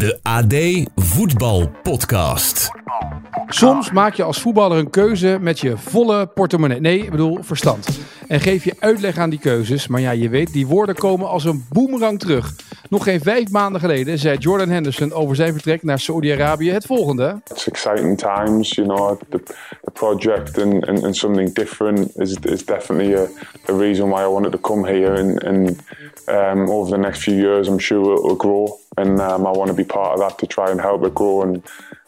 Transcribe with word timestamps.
De 0.00 0.18
AD 0.22 0.54
Voetbal 0.94 1.70
Podcast. 1.82 2.70
Soms 3.46 3.90
maak 3.90 4.14
je 4.14 4.22
als 4.22 4.40
voetballer 4.40 4.78
een 4.78 4.90
keuze 4.90 5.38
met 5.40 5.60
je 5.60 5.76
volle 5.76 6.26
portemonnee. 6.26 6.80
Nee, 6.80 6.98
ik 6.98 7.10
bedoel 7.10 7.38
verstand. 7.42 7.88
En 8.30 8.40
geef 8.40 8.64
je 8.64 8.74
uitleg 8.78 9.18
aan 9.18 9.30
die 9.30 9.38
keuzes. 9.38 9.86
Maar 9.86 10.00
ja, 10.00 10.10
je 10.10 10.28
weet, 10.28 10.52
die 10.52 10.66
woorden 10.66 10.94
komen 10.94 11.28
als 11.28 11.44
een 11.44 11.64
boemerang 11.68 12.18
terug. 12.18 12.54
Nog 12.88 13.04
geen 13.04 13.20
vijf 13.20 13.50
maanden 13.50 13.80
geleden 13.80 14.18
zei 14.18 14.38
Jordan 14.38 14.68
Henderson 14.68 15.12
over 15.12 15.36
zijn 15.36 15.52
vertrek 15.52 15.82
naar 15.82 15.98
Saudi-Arabië 15.98 16.70
het 16.70 16.86
volgende. 16.86 17.40
It's 17.50 17.68
exciting 17.68 18.18
times, 18.18 18.74
you 18.74 18.88
know. 18.88 19.20
The, 19.28 19.40
project 19.92 20.58
and, 20.58 21.04
and, 21.04 21.16
something 21.16 21.54
different 21.54 22.16
is, 22.16 22.36
is 22.42 22.64
definitely 22.64 23.14
a, 23.14 23.26
a 23.68 23.76
reason 23.76 24.08
why 24.08 24.22
I 24.22 24.26
wanted 24.26 24.52
to 24.52 24.58
come 24.58 24.88
here. 24.88 25.18
And, 25.18 25.44
and 25.44 25.68
um, 26.28 26.70
over 26.70 26.90
the 26.90 26.98
next 26.98 27.22
few 27.22 27.34
years, 27.34 27.68
I'm 27.68 27.78
sure 27.78 28.14
it 28.14 28.22
will 28.22 28.36
grow. 28.36 28.78
And 28.96 29.20
um, 29.20 29.46
I 29.46 29.50
want 29.50 29.70
to 29.70 29.76
be 29.76 29.84
part 29.84 30.12
of 30.12 30.20
that 30.20 30.38
to 30.38 30.46
try 30.46 30.70
and 30.70 30.80
help 30.80 31.04
it 31.04 31.14
grow. 31.14 31.42
And 31.42 31.62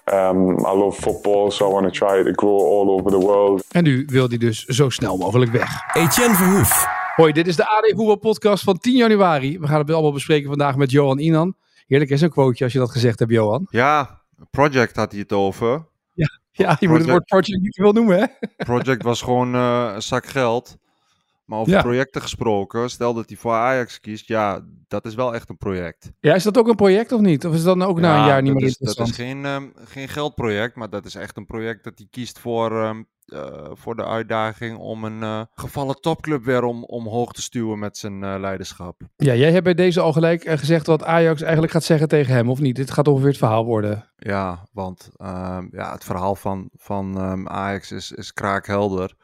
um, 0.04 0.58
I 0.58 0.72
love 0.76 1.00
football, 1.00 1.50
so 1.50 1.68
I 1.68 1.72
want 1.72 1.94
to 1.94 2.06
try 2.06 2.20
it 2.20 2.26
to 2.26 2.32
grow 2.32 2.58
all 2.58 2.88
over 2.88 3.10
the 3.10 3.18
world. 3.18 3.64
En 3.70 3.84
nu 3.84 4.04
wil 4.06 4.28
hij 4.28 4.38
dus 4.38 4.64
zo 4.64 4.88
snel 4.88 5.16
mogelijk 5.16 5.50
weg. 5.50 5.80
Etienne 5.92 6.34
Verhoef. 6.34 6.86
Hoi, 7.16 7.32
dit 7.32 7.46
is 7.46 7.56
de 7.56 7.68
AD 7.68 7.92
Voetbal 7.96 8.16
Podcast 8.16 8.64
van 8.64 8.78
10 8.78 8.96
januari. 8.96 9.58
We 9.58 9.66
gaan 9.66 9.78
het 9.78 9.90
allemaal 9.90 10.12
bespreken 10.12 10.48
vandaag 10.48 10.76
met 10.76 10.90
Johan 10.90 11.18
Inan. 11.18 11.54
Heerlijk 11.86 12.10
is 12.10 12.20
een 12.20 12.30
quoteje 12.30 12.64
als 12.64 12.72
je 12.72 12.78
dat 12.78 12.90
gezegd 12.90 13.18
hebt, 13.18 13.30
Johan. 13.30 13.66
Ja, 13.70 14.22
Project 14.50 14.96
had 14.96 15.10
hij 15.10 15.20
het 15.20 15.32
over. 15.32 15.90
Ja, 16.52 16.76
je 16.80 16.88
moet 16.88 16.98
het 16.98 17.08
woord 17.10 17.24
project 17.24 17.60
niet 17.60 17.74
veel 17.74 17.92
noemen, 17.92 18.18
hè? 18.18 18.26
Project 18.56 19.02
was 19.02 19.22
gewoon 19.22 19.54
eh, 19.54 19.90
een 19.94 20.02
zak 20.02 20.26
geld. 20.26 20.76
Maar 21.52 21.60
over 21.60 21.72
Ja. 21.72 21.82
projecten 21.82 22.22
gesproken, 22.22 22.90
stel 22.90 23.14
dat 23.14 23.28
hij 23.28 23.36
voor 23.36 23.52
Ajax 23.52 24.00
kiest, 24.00 24.28
ja, 24.28 24.60
dat 24.88 25.04
is 25.04 25.14
wel 25.14 25.34
echt 25.34 25.48
een 25.48 25.56
project. 25.56 26.12
Ja, 26.20 26.34
is 26.34 26.42
dat 26.42 26.58
ook 26.58 26.68
een 26.68 26.74
project 26.74 27.12
of 27.12 27.20
niet? 27.20 27.46
Of 27.46 27.52
is 27.52 27.58
het 27.58 27.66
dan 27.66 27.82
ook 27.82 28.00
na 28.00 28.18
een 28.20 28.26
jaar 28.26 28.42
niet 28.42 28.52
dat 28.52 28.60
meer 28.60 28.70
is, 28.70 28.78
dat 28.78 29.08
is 29.08 29.10
geen, 29.14 29.44
ehm, 29.44 29.68
geen 29.84 30.08
geldproject, 30.08 30.76
maar 30.76 30.90
dat 30.90 31.04
is 31.04 31.14
echt 31.14 31.36
een 31.36 31.46
project 31.46 31.84
dat 31.84 31.92
hij 31.96 32.06
kiest 32.10 32.38
voor, 32.38 32.82
ehm, 32.82 33.02
eh, 33.26 33.70
voor 33.72 33.96
de 33.96 34.04
uitdaging 34.04 34.78
om 34.78 35.04
een 35.04 35.22
eh, 35.22 35.40
gevallen 35.54 36.00
topclub 36.00 36.44
weer 36.44 36.64
om, 36.64 36.84
omhoog 36.84 37.32
te 37.32 37.42
stuwen 37.42 37.78
met 37.78 37.96
zijn 37.96 38.22
eh, 38.24 38.34
leiderschap. 38.38 39.00
Ja, 39.16 39.34
jij 39.34 39.50
hebt 39.52 39.64
bij 39.64 39.74
deze 39.74 40.00
al 40.00 40.12
gelijk 40.12 40.44
gezegd 40.48 40.86
wat 40.86 41.04
Ajax 41.04 41.42
eigenlijk 41.42 41.72
gaat 41.72 41.84
zeggen 41.84 42.08
tegen 42.08 42.34
hem, 42.34 42.50
of 42.50 42.60
niet? 42.60 42.76
Dit 42.76 42.90
gaat 42.90 43.08
ongeveer 43.08 43.28
het 43.28 43.38
verhaal 43.38 43.64
worden. 43.64 44.10
Ja, 44.16 44.66
want 44.72 45.10
ehm, 45.16 45.66
ja, 45.70 45.92
het 45.92 46.04
verhaal 46.04 46.34
van, 46.34 46.70
van 46.74 47.18
Ajax 47.48 47.92
is, 47.92 48.12
is 48.12 48.32
kraakhelder. 48.32 49.14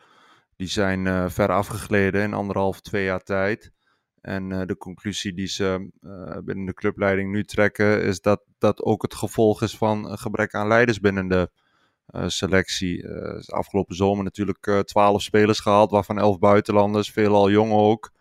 Die 0.59 0.69
zijn 0.69 1.07
eh, 1.07 1.29
ver 1.29 1.53
afgegleden 1.53 2.23
in 2.23 2.35
anderhalf, 2.35 2.81
twee 2.81 3.05
jaar 3.05 3.23
tijd. 3.23 3.73
En 4.21 4.53
eh, 4.53 4.67
de 4.67 4.77
conclusie 4.77 5.33
die 5.35 5.47
ze 5.47 5.91
eh, 6.01 6.39
binnen 6.45 6.67
de 6.67 6.75
clubleiding 6.75 7.31
nu 7.31 7.45
trekken, 7.45 8.03
is 8.03 8.21
dat 8.21 8.43
dat 8.59 8.83
ook 8.83 9.03
het 9.03 9.15
gevolg 9.15 9.63
is 9.63 9.77
van 9.77 10.11
een 10.11 10.19
gebrek 10.19 10.55
aan 10.55 10.69
leiders 10.69 11.01
binnen 11.01 11.29
de 11.29 11.51
selectie. 12.27 13.09
Afgelopen 13.47 13.97
zomer 13.97 14.25
natuurlijk 14.25 14.83
twaalf 14.85 15.23
spelers 15.23 15.61
gehaald, 15.61 15.91
waarvan 15.91 16.19
elf 16.19 16.39
buitenlanders, 16.39 17.11
veelal 17.11 17.51
jong 17.51 17.73
ook. 17.73 18.13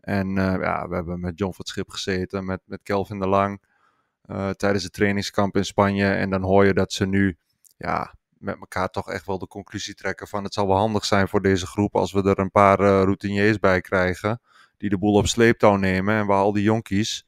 En 0.00 0.34
ja, 0.34 0.88
we 0.88 0.94
hebben 0.94 1.20
met 1.20 1.38
John 1.38 1.52
van 1.52 1.60
het 1.60 1.68
Schip 1.68 1.90
gezeten, 1.90 2.44
met, 2.44 2.60
met 2.64 2.80
Kelvin 2.82 3.18
de 3.18 3.26
Lang 3.26 3.62
tijdens 4.56 4.84
het 4.84 4.92
trainingskamp 4.92 5.56
in 5.56 5.64
Spanje. 5.64 6.06
En 6.06 6.30
dan 6.30 6.42
hoor 6.42 6.64
je 6.64 6.74
dat 6.74 6.92
ze 6.92 7.06
nu 7.06 7.38
ja, 7.76 8.14
met 8.44 8.56
elkaar 8.60 8.88
toch 8.90 9.10
echt 9.10 9.26
wel 9.26 9.38
de 9.38 9.46
conclusie 9.46 9.94
trekken 9.94 10.28
van 10.28 10.44
het 10.44 10.54
zal 10.54 10.66
wel 10.66 10.76
handig 10.76 11.04
zijn 11.04 11.28
voor 11.28 11.42
deze 11.42 11.66
groep 11.66 11.96
als 11.96 12.12
we 12.12 12.22
er 12.22 12.38
een 12.38 12.50
paar 12.50 12.80
eh, 12.80 12.86
routiniers 12.86 13.58
bij 13.58 13.80
krijgen. 13.80 14.40
Die 14.76 14.88
de 14.90 14.98
boel 14.98 15.14
op 15.14 15.26
sleeptouw 15.26 15.76
nemen 15.76 16.14
en 16.14 16.26
waar 16.26 16.42
al 16.42 16.52
die 16.52 16.62
jonkies 16.62 17.26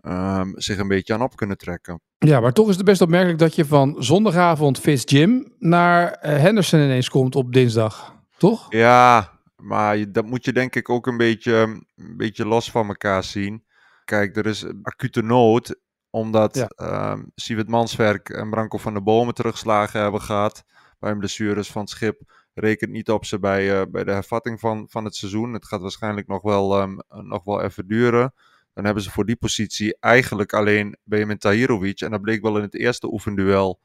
ehm, 0.00 0.50
zich 0.54 0.78
een 0.78 0.88
beetje 0.88 1.14
aan 1.14 1.22
op 1.22 1.36
kunnen 1.36 1.56
trekken. 1.58 2.00
Ja, 2.18 2.40
maar 2.40 2.52
toch 2.52 2.68
is 2.68 2.76
het 2.76 2.84
best 2.84 3.00
opmerkelijk 3.00 3.38
dat 3.38 3.54
je 3.54 3.64
van 3.64 3.96
zondagavond 3.98 4.78
Fitz 4.78 5.12
Jim 5.12 5.52
naar 5.58 6.10
eh, 6.12 6.38
Henderson 6.38 6.80
ineens 6.80 7.08
komt 7.10 7.36
op 7.36 7.52
dinsdag. 7.52 8.16
Toch? 8.36 8.66
Ja, 8.72 9.30
maar 9.56 9.96
je- 9.96 10.10
dat 10.10 10.24
moet 10.24 10.44
je 10.44 10.52
denk 10.52 10.74
ik 10.74 10.88
ook 10.88 11.06
een 11.06 11.16
beetje, 11.16 11.52
een 11.96 12.16
beetje 12.16 12.46
los 12.46 12.70
van 12.70 12.88
elkaar 12.88 13.24
zien. 13.24 13.64
Kijk, 14.04 14.36
er 14.36 14.46
is 14.46 14.64
acute 14.82 15.22
nood, 15.22 15.76
omdat 16.12 16.54
Ja. 16.54 16.66
ehm 16.66 17.22
Siewert 17.34 17.68
Manswerk 17.68 18.28
en 18.28 18.50
Branko 18.50 18.78
van 18.78 18.92
der 18.92 19.02
Bomen 19.02 19.34
terugslagen 19.34 20.00
hebben 20.00 20.20
gehad 20.20 20.64
bij 20.98 21.10
een 21.10 21.18
blessures 21.18 21.70
van 21.70 21.80
het 21.80 21.90
schip. 21.90 22.20
Rekent 22.54 22.90
niet 22.90 23.10
op 23.10 23.24
ze 23.24 23.38
bij, 23.38 23.80
eh, 23.80 23.86
bij 23.90 24.04
de 24.04 24.12
hervatting 24.12 24.60
van, 24.60 24.86
van 24.90 25.04
het 25.04 25.14
seizoen. 25.14 25.52
Het 25.52 25.66
gaat 25.66 25.80
waarschijnlijk 25.80 26.26
nog 26.26 26.42
wel, 26.42 26.80
ehm, 26.80 26.98
nog 27.08 27.44
wel 27.44 27.62
even 27.62 27.86
duren. 27.86 28.34
Dan 28.74 28.84
hebben 28.84 29.02
ze 29.02 29.10
voor 29.10 29.24
die 29.26 29.36
positie 29.36 29.96
eigenlijk 30.00 30.52
alleen 30.52 30.96
Benjamin 31.04 31.38
Tahirovic. 31.38 32.00
En 32.00 32.10
dat 32.10 32.20
bleek 32.20 32.42
wel 32.42 32.56
in 32.56 32.62
het 32.62 32.74
eerste 32.74 33.12
oefenduel 33.12 33.80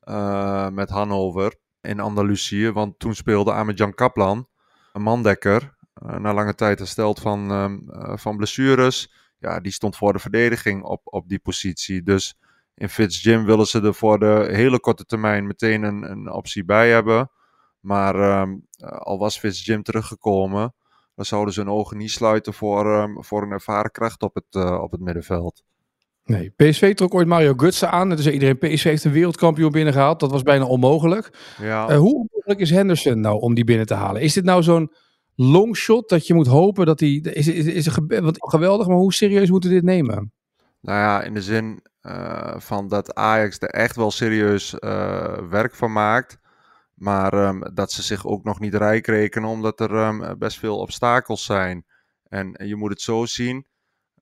eh, 0.00 0.68
met 0.68 0.90
Hannover 0.90 1.54
in 1.80 2.00
Andalusië. 2.00 2.70
Want 2.70 2.98
toen 2.98 3.14
speelde 3.14 3.52
Ahmed-Jan 3.52 3.94
Kaplan, 3.94 4.48
een 4.92 5.02
mandekker, 5.02 5.74
eh, 5.94 6.16
na 6.16 6.34
lange 6.34 6.54
tijd 6.54 6.78
hersteld 6.78 7.20
van, 7.20 7.50
ehm, 7.50 7.78
eh, 7.90 8.16
van 8.16 8.36
blessures. 8.36 9.12
Ja, 9.42 9.60
die 9.60 9.72
stond 9.72 9.96
voor 9.96 10.12
de 10.12 10.18
verdediging 10.18 10.82
op, 10.82 11.00
op 11.04 11.28
die 11.28 11.38
positie. 11.38 12.02
Dus 12.02 12.34
in 12.74 12.88
Fitz 12.88 13.22
Jim 13.22 13.44
willen 13.44 13.66
ze 13.66 13.80
er 13.80 13.94
voor 13.94 14.18
de 14.18 14.48
hele 14.50 14.80
korte 14.80 15.04
termijn 15.04 15.46
meteen 15.46 15.82
een, 15.82 16.10
een 16.10 16.32
optie 16.32 16.64
bij 16.64 16.90
hebben. 16.90 17.30
Maar 17.80 18.14
ehm, 18.14 18.54
eh, 18.76 18.88
al 18.88 19.18
was 19.18 19.38
Fitz 19.38 19.64
Jim 19.64 19.82
teruggekomen, 19.82 20.74
dan 21.14 21.24
zouden 21.24 21.54
ze 21.54 21.60
hun 21.60 21.70
ogen 21.70 21.96
niet 21.96 22.10
sluiten 22.10 22.54
voor, 22.54 22.94
ehm, 22.94 23.10
voor 23.22 23.42
een 23.42 23.50
ervaren 23.50 23.90
kracht 23.90 24.22
op 24.22 24.34
het, 24.34 24.44
eh, 24.50 24.82
op 24.82 24.90
het 24.90 25.00
middenveld. 25.00 25.62
Nee. 26.24 26.50
PSV 26.56 26.94
trok 26.94 27.14
ooit 27.14 27.26
Mario 27.26 27.52
Götze 27.52 27.88
aan. 27.88 28.18
Zei 28.18 28.34
iedereen, 28.34 28.58
PSV 28.58 28.84
heeft 28.84 29.04
een 29.04 29.12
wereldkampioen 29.12 29.72
binnengehaald. 29.72 30.20
Dat 30.20 30.30
was 30.30 30.42
bijna 30.42 30.64
onmogelijk. 30.64 31.30
Ja, 31.60 31.88
Eh, 31.88 31.96
hoe 31.98 32.14
onmogelijk 32.14 32.60
is 32.60 32.70
Henderson 32.70 33.20
nou 33.20 33.40
om 33.40 33.54
die 33.54 33.64
binnen 33.64 33.86
te 33.86 33.94
halen? 33.94 34.22
Is 34.22 34.32
dit 34.32 34.44
nou 34.44 34.62
zo'n 34.62 34.92
longshot 35.34 36.08
dat 36.08 36.26
je 36.26 36.34
moet 36.34 36.46
hopen 36.46 36.86
dat 36.86 37.00
hij... 37.00 37.10
Is, 37.10 37.48
is, 37.48 37.66
is, 37.66 37.86
want 38.06 38.36
geweldig, 38.38 38.86
maar 38.86 38.96
hoe 38.96 39.12
serieus 39.12 39.50
moeten 39.50 39.70
we 39.70 39.76
dit 39.76 39.84
nemen? 39.84 40.32
Nou 40.80 40.98
ja, 40.98 41.22
in 41.22 41.34
de 41.34 41.42
zin 41.42 41.82
eh, 42.00 42.54
van 42.58 42.88
dat 42.88 43.14
Ajax 43.14 43.58
er 43.58 43.68
echt 43.68 43.96
wel 43.96 44.10
serieus 44.10 44.78
eh, 44.78 45.38
werk 45.48 45.74
van 45.74 45.92
maakt. 45.92 46.38
Maar 46.94 47.32
ehm, 47.32 47.60
dat 47.74 47.92
ze 47.92 48.02
zich 48.02 48.26
ook 48.26 48.44
nog 48.44 48.60
niet 48.60 48.74
rijk 48.74 49.06
rekenen, 49.06 49.48
omdat 49.48 49.80
er 49.80 49.94
ehm, 49.96 50.38
best 50.38 50.58
veel 50.58 50.78
obstakels 50.78 51.44
zijn. 51.44 51.86
En 52.28 52.54
je 52.66 52.76
moet 52.76 52.90
het 52.90 53.00
zo 53.00 53.26
zien. 53.26 53.66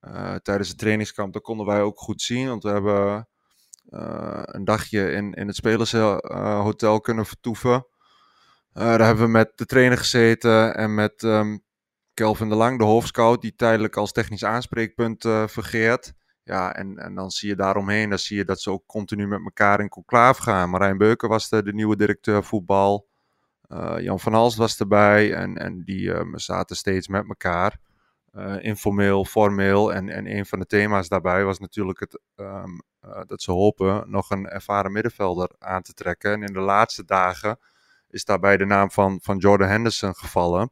eh, 0.01 0.35
tijdens 0.35 0.69
het 0.69 0.79
trainingskamp, 0.79 1.33
dat 1.33 1.43
konden 1.43 1.67
wij 1.67 1.83
ook 1.83 1.99
goed 1.99 2.23
zien. 2.23 2.49
Want 2.49 2.63
we 2.63 2.69
hebben 2.69 3.29
een 4.55 4.65
dagje 4.65 5.11
in, 5.11 5.33
in 5.33 5.47
het 5.47 5.57
spelershotel 5.57 7.01
kunnen 7.01 7.27
vertoeven. 7.27 7.87
Eh, 8.81 8.87
daar 8.87 9.07
hebben 9.07 9.25
we 9.25 9.31
met 9.31 9.53
de 9.55 9.67
trainer 9.67 9.99
gezeten 9.99 10.77
en 10.77 10.95
met 10.95 11.23
ehm, 11.23 11.59
Kelvin 12.15 12.49
de 12.49 12.55
Lang, 12.55 12.79
de 12.79 12.85
hoofdscout, 12.85 13.43
die 13.43 13.55
tijdelijk 13.57 13.97
als 13.97 14.13
technisch 14.13 14.45
aanspreekpunt 14.45 15.25
eh 15.25 15.47
vergeert. 15.47 16.13
Ja, 16.45 16.75
en, 16.75 16.99
en 16.99 17.15
dan 17.15 17.31
zie 17.31 17.49
je 17.49 17.57
daaromheen, 17.57 18.09
dan 18.09 18.19
zie 18.19 18.37
je 18.37 18.45
dat 18.45 18.61
ze 18.61 18.71
ook 18.71 18.87
continu 18.87 19.27
met 19.27 19.41
elkaar 19.45 19.81
in 19.81 19.89
conclaaf 19.89 20.39
gaan. 20.39 20.71
Marijn 20.71 20.99
Beuken 20.99 21.29
was 21.29 21.49
de, 21.49 21.73
nieuwe 21.73 21.97
directeur 21.97 22.45
voetbal. 22.45 23.09
Eh, 23.63 23.95
Jan 23.99 24.21
van 24.21 24.33
Hals 24.33 24.57
was 24.57 24.81
erbij 24.81 25.35
en, 25.35 25.57
en 25.57 25.83
die 25.85 26.13
zaten 26.35 26.77
steeds 26.77 27.09
met 27.09 27.29
elkaar. 27.29 27.79
Eh, 28.33 28.57
informeel, 28.61 29.25
formeel. 29.25 29.93
En, 29.93 30.09
en 30.09 30.37
een 30.37 30.47
van 30.47 30.59
de 30.59 30.67
thema's 30.67 31.09
daarbij 31.09 31.45
was 31.45 31.59
natuurlijk 31.59 32.01
het, 32.01 32.21
ehm, 32.35 32.79
eh, 33.01 33.21
dat 33.27 33.43
ze 33.43 33.53
hopen 33.53 34.11
nog 34.11 34.31
een 34.31 34.49
ervaren 34.49 34.93
middenvelder 34.93 35.51
aan 35.59 35.83
te 35.83 35.93
trekken. 35.93 36.33
En 36.33 36.43
in 36.43 36.53
de 36.53 36.61
laatste 36.61 37.05
dagen 37.05 37.59
is 38.11 38.25
daarbij 38.25 38.57
de 38.57 38.65
naam 38.65 38.91
van, 38.91 39.19
van 39.23 39.37
Jordan 39.37 39.69
Henderson 39.69 40.15
gevallen. 40.15 40.71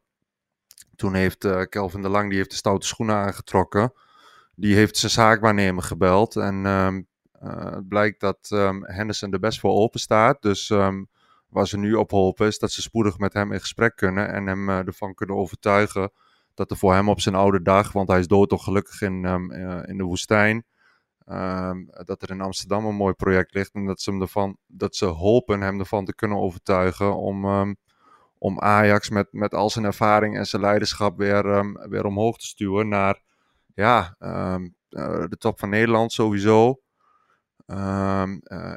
Toen 0.96 1.14
heeft 1.14 1.44
eh, 1.44 1.62
Kelvin 1.62 2.02
de 2.02 2.08
Lang 2.08 2.28
die 2.28 2.38
heeft 2.38 2.50
de 2.50 2.56
stoute 2.56 2.86
schoenen 2.86 3.16
aangetrokken. 3.16 3.92
Die 4.54 4.74
heeft 4.74 4.96
zijn 4.96 5.12
zaakwaarnemer 5.12 5.82
gebeld. 5.82 6.36
En 6.36 6.66
ehm, 6.66 7.02
eh, 7.32 7.72
het 7.72 7.88
blijkt 7.88 8.20
dat 8.20 8.38
ehm, 8.48 8.82
Henderson 8.82 9.32
er 9.32 9.38
best 9.38 9.60
voor 9.60 9.72
open 9.72 10.00
staat. 10.00 10.42
Dus 10.42 10.70
ehm, 10.70 11.02
waar 11.48 11.66
ze 11.66 11.78
nu 11.78 11.94
op 11.94 12.10
hopen 12.10 12.46
is 12.46 12.58
dat 12.58 12.72
ze 12.72 12.82
spoedig 12.82 13.18
met 13.18 13.32
hem 13.32 13.52
in 13.52 13.60
gesprek 13.60 13.96
kunnen. 13.96 14.32
En 14.32 14.46
hem 14.46 14.68
eh, 14.68 14.86
ervan 14.86 15.14
kunnen 15.14 15.36
overtuigen 15.36 16.12
dat 16.54 16.70
er 16.70 16.76
voor 16.76 16.94
hem 16.94 17.08
op 17.08 17.20
zijn 17.20 17.34
oude 17.34 17.62
dag, 17.62 17.92
want 17.92 18.08
hij 18.08 18.18
is 18.18 18.26
doodongelukkig 18.26 19.02
in, 19.02 19.24
ehm, 19.24 19.50
eh, 19.50 19.88
in 19.88 19.96
de 19.96 20.04
woestijn. 20.04 20.64
Ehm, 21.28 21.84
dat 22.04 22.22
er 22.22 22.30
in 22.30 22.40
Amsterdam 22.40 22.84
een 22.86 22.94
mooi 22.94 23.14
project 23.14 23.54
ligt. 23.54 23.74
En 23.74 23.86
dat 23.86 24.00
ze, 24.00 24.10
hem 24.10 24.20
ervan, 24.20 24.56
dat 24.66 24.96
ze 24.96 25.04
hopen 25.06 25.60
hem 25.60 25.78
ervan 25.78 26.04
te 26.04 26.14
kunnen 26.14 26.38
overtuigen 26.38 27.16
om, 27.16 27.44
ehm, 27.44 27.74
om 28.38 28.60
Ajax 28.60 29.10
met, 29.10 29.28
met 29.30 29.54
al 29.54 29.70
zijn 29.70 29.84
ervaring 29.84 30.36
en 30.36 30.46
zijn 30.46 30.62
leiderschap 30.62 31.18
weer, 31.18 31.46
ehm, 31.46 31.88
weer 31.88 32.04
omhoog 32.04 32.38
te 32.38 32.46
stuwen 32.46 32.88
naar 32.88 33.20
ja, 33.74 34.14
eh, 34.18 34.56
de 35.28 35.36
top 35.38 35.58
van 35.58 35.68
Nederland 35.68 36.12
sowieso. 36.12 36.80
Eh, 37.66 38.22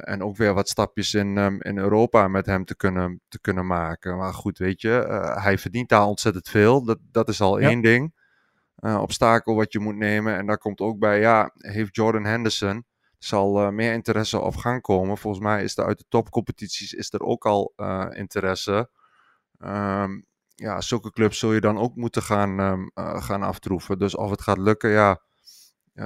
en 0.08 0.22
ook 0.22 0.36
weer 0.36 0.54
wat 0.54 0.68
stapjes 0.68 1.14
in, 1.14 1.36
in 1.60 1.78
Europa 1.78 2.28
met 2.28 2.46
hem 2.46 2.64
te 2.64 2.76
kunnen, 2.76 3.20
te 3.28 3.40
kunnen 3.40 3.66
maken. 3.66 4.16
Maar 4.16 4.34
goed, 4.34 4.58
weet 4.58 4.80
je, 4.80 4.98
eh, 4.98 5.42
hij 5.44 5.58
verdient 5.58 5.88
daar 5.88 6.04
ontzettend 6.06 6.48
veel. 6.48 6.84
Dat, 6.84 6.98
dat 7.10 7.28
is 7.28 7.40
al 7.40 7.58
Ja. 7.60 7.68
één 7.68 7.82
ding. 7.82 8.14
Eh, 8.76 9.00
obstakel 9.00 9.54
wat 9.54 9.72
je 9.72 9.78
moet 9.78 9.96
nemen. 9.96 10.36
En 10.36 10.46
daar 10.46 10.58
komt 10.58 10.80
ook 10.80 10.98
bij, 10.98 11.20
ja, 11.20 11.50
heeft 11.56 11.96
Jordan 11.96 12.24
Henderson. 12.24 12.84
zal 13.18 13.72
meer 13.72 13.92
interesse 13.92 14.40
op 14.40 14.56
gang 14.56 14.80
komen. 14.82 15.18
Volgens 15.18 15.42
mij 15.42 15.62
is 15.62 15.76
er 15.76 15.84
uit 15.84 15.98
de 15.98 16.04
topcompetities 16.08 16.92
is 16.92 17.12
er 17.12 17.20
ook 17.20 17.46
al 17.46 17.72
interesse. 18.10 18.90
Um, 19.58 20.26
ja, 20.54 20.80
zulke 20.80 21.10
clubs 21.10 21.38
zul 21.38 21.52
je 21.52 21.60
dan 21.60 21.78
ook 21.78 21.96
moeten 21.96 22.22
gaan, 22.22 22.58
um, 22.60 22.90
gaan 23.20 23.42
aftroeven. 23.42 23.98
Dus 23.98 24.16
of 24.16 24.30
het 24.30 24.42
gaat 24.42 24.58
lukken, 24.58 24.90
ja, 24.90 25.20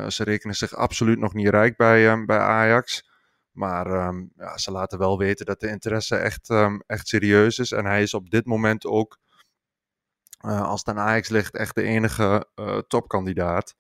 ze 0.09 0.25
rekenen 0.25 0.57
zich 0.57 0.75
absoluut 0.75 1.19
nog 1.19 1.35
niet 1.35 1.49
rijk 1.49 1.77
bij, 1.77 2.11
um, 2.11 2.27
bij 2.27 2.39
Ajax. 2.39 3.11
Maar 3.53 4.15
ja, 4.37 4.59
ze 4.59 4.71
laten 4.71 4.99
wel 4.99 5.19
weten 5.19 5.47
dat 5.47 5.61
de 5.61 5.69
interesse 5.69 6.17
echt, 6.17 6.51
echt 6.87 7.09
serieus 7.09 7.59
is. 7.59 7.73
En 7.73 7.85
hij 7.85 8.03
is 8.03 8.15
op 8.15 8.31
dit 8.31 8.47
moment 8.47 8.87
ook, 8.87 9.19
uh, 9.19 9.26
als 10.47 10.81
het 10.85 10.97
aan 10.97 11.05
Ajax 11.05 11.29
ligt, 11.29 11.57
echt 11.57 11.75
de 11.75 11.83
enige 11.83 12.47
uh, 12.57 12.79
topkandidaat. 12.79 13.75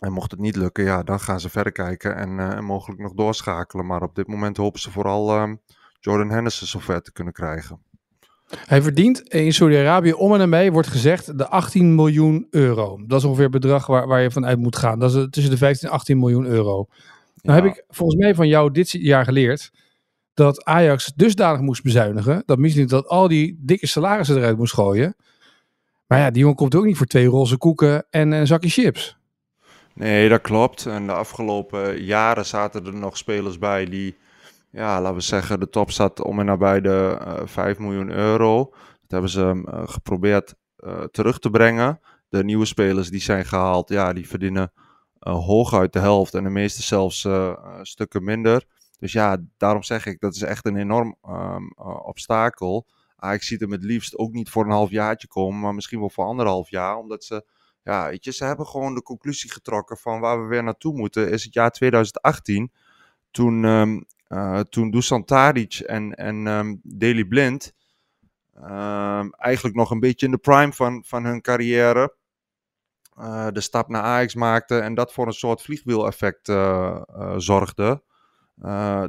En 0.00 0.12
mocht 0.12 0.30
het 0.30 0.40
niet 0.40 0.56
lukken, 0.56 0.84
ja, 0.84 1.02
dan 1.02 1.20
gaan 1.20 1.40
ze 1.40 1.48
verder 1.48 1.72
kijken 1.72 2.16
en, 2.16 2.38
uh, 2.38 2.52
en 2.52 2.64
mogelijk 2.64 3.00
nog 3.00 3.14
doorschakelen. 3.14 3.86
Maar 3.86 4.02
op 4.02 4.14
dit 4.14 4.26
moment 4.26 4.56
hopen 4.56 4.80
ze 4.80 4.90
vooral 4.90 5.58
Jordan 6.00 6.30
Henderson 6.30 6.66
zover 6.66 7.02
te 7.02 7.12
kunnen 7.12 7.32
krijgen. 7.32 7.82
Hij 8.46 8.82
verdient 8.82 9.20
in 9.20 9.52
Saudi-Arabië 9.52 10.12
om 10.12 10.32
en 10.32 10.38
nabij, 10.38 10.72
wordt 10.72 10.88
gezegd, 10.88 11.38
de 11.38 11.48
18 11.48 11.94
miljoen 11.94 12.46
euro. 12.50 13.06
Dat 13.06 13.18
is 13.18 13.24
ongeveer 13.24 13.44
het 13.44 13.60
bedrag 13.60 13.86
waar, 13.86 14.06
waar 14.06 14.22
je 14.22 14.30
vanuit 14.30 14.58
moet 14.58 14.76
gaan. 14.76 14.98
Dat 14.98 15.14
is 15.14 15.26
tussen 15.30 15.52
de 15.52 15.58
15 15.58 15.88
en 15.88 15.94
18 15.94 16.18
miljoen 16.18 16.46
euro. 16.46 16.86
Nou 17.42 17.60
heb 17.62 17.72
ik 17.72 17.84
volgens 17.88 18.20
mij 18.20 18.34
van 18.34 18.48
jou 18.48 18.70
dit 18.70 18.90
jaar 18.90 19.24
geleerd 19.24 19.70
dat 20.36 20.64
Ajax 20.64 21.12
dusdanig 21.14 21.60
moest 21.60 21.82
bezuinigen. 21.82 22.42
Dat 22.46 22.58
misschien 22.58 22.86
dat 22.86 23.06
al 23.06 23.28
die 23.28 23.58
dikke 23.60 23.86
salarissen 23.86 24.36
eruit 24.36 24.56
moest 24.56 24.74
gooien. 24.74 25.16
Maar 26.06 26.18
ja, 26.18 26.30
die 26.30 26.40
jongen 26.40 26.56
komt 26.56 26.74
ook 26.74 26.84
niet 26.84 26.96
voor 26.96 27.06
twee 27.06 27.26
roze 27.26 27.56
koeken 27.56 28.06
en 28.10 28.32
een 28.32 28.46
zakje 28.46 28.68
chips. 28.68 29.16
Nee, 29.94 30.28
dat 30.28 30.40
klopt. 30.40 30.86
En 30.86 31.06
de 31.06 31.12
afgelopen 31.12 32.02
jaren 32.02 32.46
zaten 32.46 32.86
er 32.86 32.94
nog 32.94 33.16
spelers 33.16 33.58
bij 33.58 33.84
die 33.84 34.16
ja, 34.70 35.00
laten 35.00 35.16
we 35.16 35.22
zeggen, 35.22 35.60
de 35.60 35.68
top 35.68 35.90
zat 35.90 36.22
om 36.22 36.40
en 36.40 36.46
nabij 36.46 36.80
de 36.80 37.18
uh, 37.26 37.36
eh, 37.36 37.46
5 37.46 37.78
miljoen 37.78 38.10
euro. 38.10 38.64
Dat 39.00 39.10
hebben 39.10 39.30
ze 39.30 39.62
uh, 39.66 39.82
geprobeerd 39.84 40.54
uh, 40.78 41.02
terug 41.02 41.38
te 41.38 41.50
brengen. 41.50 42.00
De 42.28 42.44
nieuwe 42.44 42.64
spelers 42.64 43.10
die 43.10 43.20
zijn 43.20 43.44
gehaald, 43.44 43.88
ja, 43.88 44.12
die 44.12 44.28
verdienen 44.28 44.72
hooguit 45.18 45.92
de 45.92 45.98
helft 45.98 46.34
en 46.34 46.44
de 46.44 46.50
meeste 46.50 46.82
zelfs 46.82 47.28
stukken 47.82 48.24
minder. 48.24 48.64
Dus 48.98 49.12
ja, 49.12 49.36
daarom 49.56 49.82
zeg 49.82 50.06
ik, 50.06 50.20
dat 50.20 50.34
is 50.34 50.42
echt 50.42 50.66
een 50.66 50.76
enorm 50.76 51.16
um, 51.28 51.72
obstakel. 52.02 52.86
ik 53.32 53.42
zie 53.42 53.56
hem 53.56 53.72
het 53.72 53.84
liefst 53.84 54.16
ook 54.16 54.32
niet 54.32 54.50
voor 54.50 54.64
een 54.64 54.70
half 54.70 54.90
jaartje 54.90 55.28
komen, 55.28 55.60
maar 55.60 55.74
misschien 55.74 55.98
wel 55.98 56.10
voor 56.10 56.24
anderhalf 56.24 56.70
jaar. 56.70 56.96
Omdat 56.96 57.24
ze, 57.24 57.46
ja, 57.82 58.16
ze 58.20 58.44
hebben 58.44 58.66
gewoon 58.66 58.94
de 58.94 59.02
conclusie 59.02 59.50
getrokken 59.50 59.96
van 59.96 60.20
waar 60.20 60.42
we 60.42 60.48
weer 60.48 60.62
naartoe 60.62 60.96
moeten, 60.96 61.30
is 61.30 61.44
het 61.44 61.54
jaar 61.54 61.70
2018. 61.70 62.72
Toen 63.30 63.64
um, 63.64 64.06
toen 64.68 64.90
Dusan 64.90 65.24
Tadic 65.24 65.74
en, 65.74 66.14
en 66.14 66.46
um, 66.46 66.80
Blind 67.28 67.74
eigenlijk 69.30 69.74
nog 69.74 69.90
een 69.90 70.00
beetje 70.00 70.26
in 70.26 70.32
de 70.32 70.38
prime 70.38 70.72
van, 70.72 71.04
van 71.06 71.24
hun 71.24 71.40
carrière 71.40 72.16
uh, 73.18 73.48
de 73.52 73.60
stap 73.60 73.88
naar 73.88 74.02
Ajax 74.02 74.34
maakten 74.34 74.82
en 74.82 74.94
dat 74.94 75.12
voor 75.12 75.26
een 75.26 75.32
soort 75.32 75.62
vliegwiel-effect 75.62 76.52
zorgde. 77.36 78.02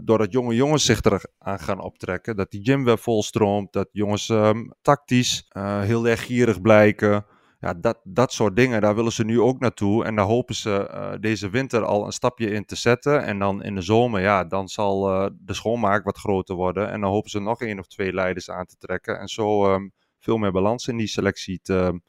Doordat 0.02 0.32
jonge 0.32 0.56
jongens 0.56 0.86
zich 0.86 1.02
eraan 1.02 1.60
gaan 1.60 1.80
optrekken, 1.80 2.36
dat 2.36 2.52
die 2.52 2.64
gym 2.64 2.84
weer 2.84 2.98
volstroomt, 2.98 3.74
dat 3.74 3.90
jongens 3.92 4.30
um, 4.30 4.74
tactisch 4.82 5.46
heel 5.82 6.08
erg 6.08 6.26
gierig 6.26 6.62
blijken 6.62 7.26
ja, 7.60 7.74
dat, 7.74 8.00
dat 8.04 8.34
soort 8.34 8.56
dingen, 8.56 8.82
daar 8.82 8.96
willen 8.96 9.12
ze 9.12 9.24
nu 9.24 9.42
ook 9.42 9.60
naartoe. 9.60 10.04
En 10.04 10.16
daar 10.16 10.26
hopen 10.26 10.56
ze 10.56 10.90
uh, 10.92 11.12
deze 11.20 11.50
winter 11.50 11.84
al 11.84 12.06
een 12.06 12.12
stapje 12.12 12.50
in 12.50 12.66
te 12.66 12.76
zetten. 12.76 13.24
En 13.24 13.40
dan 13.40 13.64
in 13.64 13.76
de 13.76 13.82
zomer, 13.82 14.22
ja, 14.22 14.44
dan 14.44 14.68
zal 14.68 15.12
uh, 15.12 15.30
de 15.40 15.54
schoonmaak 15.54 16.04
wat 16.04 16.18
groter 16.18 16.56
worden. 16.56 16.92
En 16.92 17.02
dan 17.02 17.12
hopen 17.12 17.30
ze 17.30 17.40
nog 17.40 17.62
één 17.62 17.80
of 17.80 17.88
twee 17.88 18.14
leiders 18.14 18.50
aan 18.50 18.66
te 18.66 18.78
trekken. 18.78 19.20
En 19.20 19.28
zo 19.28 19.74
um, 19.74 19.92
veel 20.20 20.38
meer 20.38 20.52
balans 20.52 20.88
in 20.88 20.98
die 20.98 21.08
selectie 21.08 21.60
te, 21.62 22.02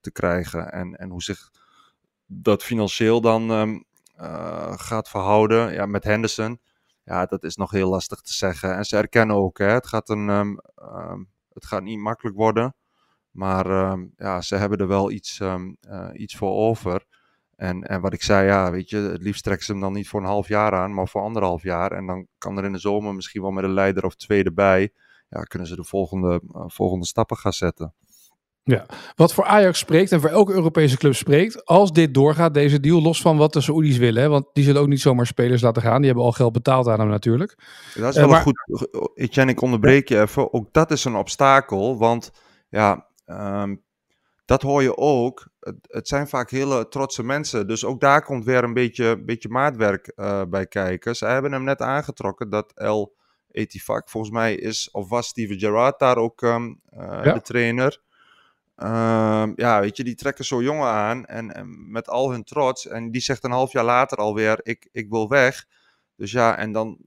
te 0.00 0.12
krijgen. 0.12 0.72
En, 0.72 0.94
en 0.94 1.10
hoe 1.10 1.22
zich 1.22 1.50
dat 2.26 2.62
financieel 2.62 3.20
dan 3.20 3.50
uh, 3.50 4.72
gaat 4.76 5.08
verhouden 5.08 5.72
ja, 5.72 5.86
met 5.86 6.04
Henderson. 6.04 6.60
Ja, 7.08 7.26
dat 7.26 7.44
is 7.44 7.56
nog 7.56 7.70
heel 7.70 7.88
lastig 7.88 8.20
te 8.20 8.32
zeggen. 8.32 8.76
En 8.76 8.84
ze 8.84 8.96
erkennen 8.96 9.36
ook, 9.36 9.58
hè, 9.58 9.70
het, 9.70 9.86
gaat 9.86 10.08
een, 10.08 10.28
um, 10.28 10.60
het 11.52 11.66
gaat 11.66 11.82
niet 11.82 11.98
makkelijk 11.98 12.36
worden. 12.36 12.74
Maar 13.30 13.66
ehm, 13.66 14.06
ja, 14.16 14.40
ze 14.40 14.56
hebben 14.56 14.78
er 14.78 14.88
wel 14.88 15.10
iets, 15.10 15.40
uh, 15.40 15.64
iets 16.12 16.36
voor 16.36 16.52
over. 16.52 17.04
En, 17.56 17.82
en 17.82 18.00
wat 18.00 18.12
ik 18.12 18.22
zei, 18.22 18.46
ja, 18.46 18.70
weet 18.70 18.90
je, 18.90 18.96
het 18.96 19.22
liefst 19.22 19.42
trekken 19.42 19.66
ze 19.66 19.72
hem 19.72 19.80
dan 19.80 19.92
niet 19.92 20.08
voor 20.08 20.20
een 20.20 20.26
half 20.26 20.48
jaar 20.48 20.72
aan, 20.72 20.94
maar 20.94 21.08
voor 21.08 21.20
anderhalf 21.20 21.62
jaar. 21.62 21.92
En 21.92 22.06
dan 22.06 22.26
kan 22.38 22.58
er 22.58 22.64
in 22.64 22.72
de 22.72 22.78
zomer 22.78 23.14
misschien 23.14 23.42
wel 23.42 23.50
met 23.50 23.64
een 23.64 23.72
leider 23.72 24.04
of 24.04 24.14
twee 24.14 24.44
erbij. 24.44 24.92
Ja, 25.28 25.42
kunnen 25.42 25.68
ze 25.68 25.76
de 25.76 25.84
volgende, 25.84 26.42
uh, 26.54 26.62
volgende 26.66 27.06
stappen 27.06 27.36
gaan 27.36 27.52
zetten. 27.52 27.94
Ja, 28.70 28.86
wat 29.16 29.34
voor 29.34 29.44
Ajax 29.44 29.78
spreekt 29.78 30.12
en 30.12 30.20
voor 30.20 30.30
elke 30.30 30.52
Europese 30.52 30.96
club 30.96 31.14
spreekt, 31.14 31.64
als 31.64 31.92
dit 31.92 32.14
doorgaat, 32.14 32.54
deze 32.54 32.80
deal, 32.80 33.02
los 33.02 33.20
van 33.20 33.36
wat 33.36 33.52
de 33.52 33.60
Saoedi's 33.60 33.96
willen, 33.96 34.22
hè, 34.22 34.28
want 34.28 34.46
die 34.52 34.64
zullen 34.64 34.80
ook 34.80 34.88
niet 34.88 35.00
zomaar 35.00 35.26
spelers 35.26 35.62
laten 35.62 35.82
gaan, 35.82 35.96
die 35.96 36.06
hebben 36.06 36.24
al 36.24 36.32
geld 36.32 36.52
betaald 36.52 36.88
aan 36.88 37.00
hem 37.00 37.08
natuurlijk. 37.08 37.58
Dat 37.94 38.10
is 38.10 38.16
wel 38.16 38.24
uh, 38.24 38.30
maar... 38.30 38.40
goed, 38.40 38.88
Etienne, 39.14 39.52
ik 39.52 39.60
onderbreek 39.60 40.08
je 40.08 40.20
even, 40.20 40.52
ook 40.52 40.72
dat 40.72 40.90
is 40.90 41.04
een 41.04 41.16
obstakel, 41.16 41.98
want 41.98 42.30
ja, 42.68 43.06
Um, 43.30 43.82
dat 44.44 44.62
hoor 44.62 44.82
je 44.82 44.96
ook. 44.96 45.48
Het, 45.60 45.76
het, 45.88 46.08
zijn 46.08 46.28
vaak 46.28 46.50
hele 46.50 46.88
trotse 46.88 47.22
mensen. 47.22 47.66
Dus 47.66 47.84
ook 47.84 48.00
daar 48.00 48.22
komt 48.22 48.44
weer 48.44 48.64
een 48.64 48.74
beetje, 48.74 49.24
beetje 49.24 49.48
maatwerk 49.48 50.12
uh, 50.16 50.42
bij 50.48 50.66
kijken. 50.66 51.16
Ze 51.16 51.26
hebben 51.26 51.52
hem 51.52 51.64
net 51.64 51.80
aangetrokken 51.80 52.50
dat 52.50 52.72
El 52.74 53.16
Etifak, 53.50 54.08
volgens 54.08 54.32
mij 54.32 54.54
is 54.54 54.90
of 54.90 55.08
was 55.08 55.26
Steven 55.26 55.58
Gerrard 55.58 55.98
daar 55.98 56.16
ook 56.16 56.42
um, 56.42 56.80
uh, 56.94 57.20
ja. 57.24 57.32
de 57.32 57.40
trainer. 57.40 58.00
Um, 58.82 59.52
ja, 59.56 59.80
weet 59.80 59.96
je, 59.96 60.04
die 60.04 60.14
trekken 60.14 60.44
zo 60.44 60.62
jongen 60.62 60.88
aan 60.88 61.24
en, 61.24 61.76
met 61.90 62.08
al 62.08 62.30
hun 62.30 62.44
trots. 62.44 62.86
En 62.86 63.10
die 63.10 63.20
zegt 63.20 63.44
een 63.44 63.50
half 63.50 63.72
jaar 63.72 63.84
later 63.84 64.18
alweer, 64.18 64.60
ik, 64.62 64.88
ik 64.92 65.08
wil 65.10 65.28
weg. 65.28 65.66
Dus 66.16 66.30
ja, 66.30 66.56
en 66.56 66.72
dan 66.72 66.98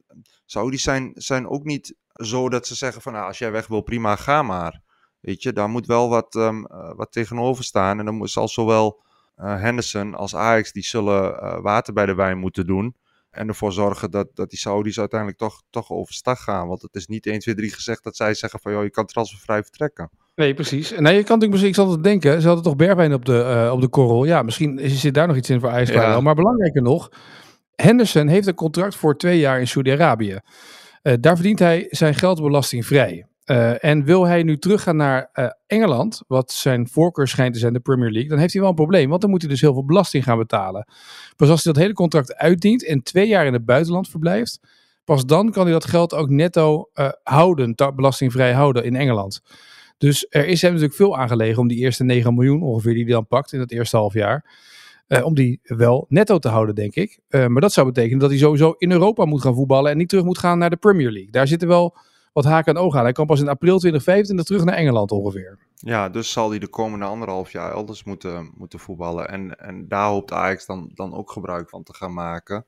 zou 0.45 0.69
die 0.69 0.79
zijn, 0.79 1.11
zijn 1.15 1.47
ook 1.47 1.63
niet 1.63 1.95
zo 2.13 2.49
dat 2.49 2.67
ze 2.67 2.75
zeggen 2.75 3.01
van, 3.01 3.13
nou, 3.13 3.25
als 3.27 3.37
jij 3.37 3.51
weg 3.51 3.67
wil, 3.67 3.81
prima, 3.81 4.15
ga 4.15 4.41
maar. 4.41 4.81
Weet 5.19 5.43
je, 5.43 5.53
daar 5.53 5.69
moet 5.69 5.85
wel 5.85 6.09
wat, 6.09 6.35
um, 6.35 6.67
uh, 6.71 6.93
wat 6.95 7.11
tegenover 7.11 7.63
staan. 7.63 7.99
En 7.99 8.05
dan 8.05 8.27
zal 8.27 8.47
zowel 8.47 9.01
uh, 9.37 9.61
Henderson 9.61 10.15
als 10.15 10.35
Ajax, 10.35 10.71
die 10.71 10.83
zullen 10.83 11.33
uh, 11.33 11.61
water 11.61 11.93
bij 11.93 12.05
de 12.05 12.15
wijn 12.15 12.37
moeten 12.37 12.67
doen. 12.67 12.95
En 13.29 13.47
ervoor 13.47 13.71
zorgen 13.71 14.11
dat, 14.11 14.35
dat 14.35 14.49
die 14.49 14.59
Saudis 14.59 14.99
uiteindelijk 14.99 15.39
toch, 15.39 15.61
toch 15.69 15.89
overstag 15.89 16.43
gaan. 16.43 16.67
Want 16.67 16.81
het 16.81 16.95
is 16.95 17.07
niet 17.07 17.25
1, 17.25 17.39
2, 17.39 17.55
3 17.55 17.71
gezegd 17.71 18.03
dat 18.03 18.15
zij 18.15 18.33
zeggen 18.33 18.59
van... 18.59 18.71
joh, 18.71 18.83
je 18.83 18.89
kan 18.89 19.05
transfervrij 19.05 19.63
vertrekken. 19.63 20.09
Nee, 20.35 20.53
precies. 20.53 20.89
Nee, 20.89 20.99
je 20.99 21.23
kan 21.23 21.39
natuurlijk 21.39 21.51
misschien, 21.51 21.69
ik 21.69 21.75
zal 21.75 21.91
het 21.91 22.03
denken, 22.03 22.41
ze 22.41 22.47
hadden 22.47 22.65
toch 22.65 22.75
Bergwijn 22.75 23.13
op 23.13 23.25
de, 23.25 23.63
uh, 23.65 23.71
op 23.73 23.81
de 23.81 23.87
korrel. 23.87 24.25
Ja, 24.25 24.41
misschien 24.41 24.79
zit 24.83 25.13
daar 25.13 25.27
nog 25.27 25.35
iets 25.35 25.49
in 25.49 25.59
voor. 25.59 25.71
Ja. 25.71 26.21
Maar 26.21 26.35
belangrijker 26.35 26.81
nog, 26.81 27.09
Henderson 27.75 28.27
heeft 28.27 28.47
een 28.47 28.53
contract 28.53 28.95
voor 28.95 29.17
twee 29.17 29.39
jaar 29.39 29.59
in 29.59 29.67
Saudi-Arabië. 29.67 30.39
Uh, 31.03 31.13
daar 31.19 31.35
verdient 31.35 31.59
hij 31.59 31.87
zijn 31.89 32.15
geld 32.15 32.41
belastingvrij. 32.41 33.25
Uh, 33.45 33.83
en 33.83 34.03
wil 34.03 34.25
hij 34.25 34.43
nu 34.43 34.57
teruggaan 34.57 34.95
naar 34.95 35.29
uh, 35.33 35.45
Engeland, 35.67 36.21
wat 36.27 36.51
zijn 36.51 36.87
voorkeur 36.87 37.27
schijnt 37.27 37.53
te 37.53 37.59
zijn, 37.59 37.73
de 37.73 37.79
Premier 37.79 38.11
League, 38.11 38.29
dan 38.29 38.39
heeft 38.39 38.53
hij 38.53 38.61
wel 38.61 38.69
een 38.69 38.75
probleem, 38.75 39.09
want 39.09 39.21
dan 39.21 39.29
moet 39.29 39.41
hij 39.41 39.49
dus 39.49 39.61
heel 39.61 39.73
veel 39.73 39.85
belasting 39.85 40.23
gaan 40.23 40.37
betalen. 40.37 40.87
Pas 41.35 41.49
als 41.49 41.63
hij 41.63 41.73
dat 41.73 41.81
hele 41.81 41.93
contract 41.93 42.35
uitdient 42.35 42.85
en 42.85 43.03
twee 43.03 43.27
jaar 43.27 43.45
in 43.45 43.53
het 43.53 43.65
buitenland 43.65 44.09
verblijft, 44.09 44.59
pas 45.03 45.25
dan 45.25 45.51
kan 45.51 45.63
hij 45.63 45.71
dat 45.71 45.85
geld 45.85 46.13
ook 46.13 46.29
netto 46.29 46.89
houden, 47.23 47.75
belastingvrij 47.95 48.53
houden 48.53 48.83
in 48.83 48.95
Engeland. 48.95 49.41
Dus 50.01 50.25
er 50.29 50.47
is 50.47 50.61
hem 50.61 50.71
natuurlijk 50.71 50.97
veel 50.97 51.17
aangelegen 51.17 51.61
om 51.61 51.67
die 51.67 51.77
eerste 51.77 52.03
9 52.03 52.33
miljoen 52.33 52.63
ongeveer 52.63 52.93
die 52.93 53.03
hij 53.03 53.13
dan 53.13 53.27
pakt 53.27 53.53
in 53.53 53.59
dat 53.59 53.71
eerste 53.71 53.97
half 53.97 54.13
jaar. 54.13 54.45
om 55.23 55.35
die 55.35 55.59
wel 55.63 56.05
netto 56.09 56.39
te 56.39 56.47
houden, 56.47 56.75
denk 56.75 56.95
ik. 56.95 57.19
maar 57.29 57.61
dat 57.61 57.73
zou 57.73 57.87
betekenen 57.87 58.19
dat 58.19 58.29
hij 58.29 58.39
sowieso 58.39 58.75
in 58.77 58.91
Europa 58.91 59.25
moet 59.25 59.41
gaan 59.41 59.55
voetballen 59.55 59.91
en 59.91 59.97
niet 59.97 60.09
terug 60.09 60.23
moet 60.23 60.37
gaan 60.37 60.57
naar 60.57 60.69
de 60.69 60.75
Premier 60.75 61.11
League. 61.11 61.31
Daar 61.31 61.47
zitten 61.47 61.67
wel 61.67 61.97
wat 62.33 62.45
haken 62.45 62.75
en 62.75 62.81
ogen 62.81 62.97
aan. 62.97 63.03
Hij 63.03 63.13
kan 63.13 63.25
pas 63.25 63.39
in 63.39 63.47
april 63.47 63.77
2025 63.77 64.45
terug 64.45 64.63
naar 64.63 64.75
Engeland 64.75 65.11
ongeveer. 65.11 65.57
Ja, 65.75 66.09
dus 66.09 66.31
zal 66.31 66.49
hij 66.49 66.59
de 66.59 66.67
komende 66.67 67.05
anderhalf 67.05 67.51
jaar 67.51 67.71
elders 67.71 68.03
moeten, 68.03 68.51
moeten 68.57 68.79
voetballen. 68.79 69.29
En, 69.29 69.59
en 69.59 69.87
daar 69.87 70.09
hoopt 70.09 70.31
Ajax 70.31 70.65
dan, 70.65 70.91
dan 70.93 71.13
ook 71.13 71.31
gebruik 71.31 71.69
van 71.69 71.83
te 71.83 71.93
gaan 71.93 72.13
maken. 72.13 72.65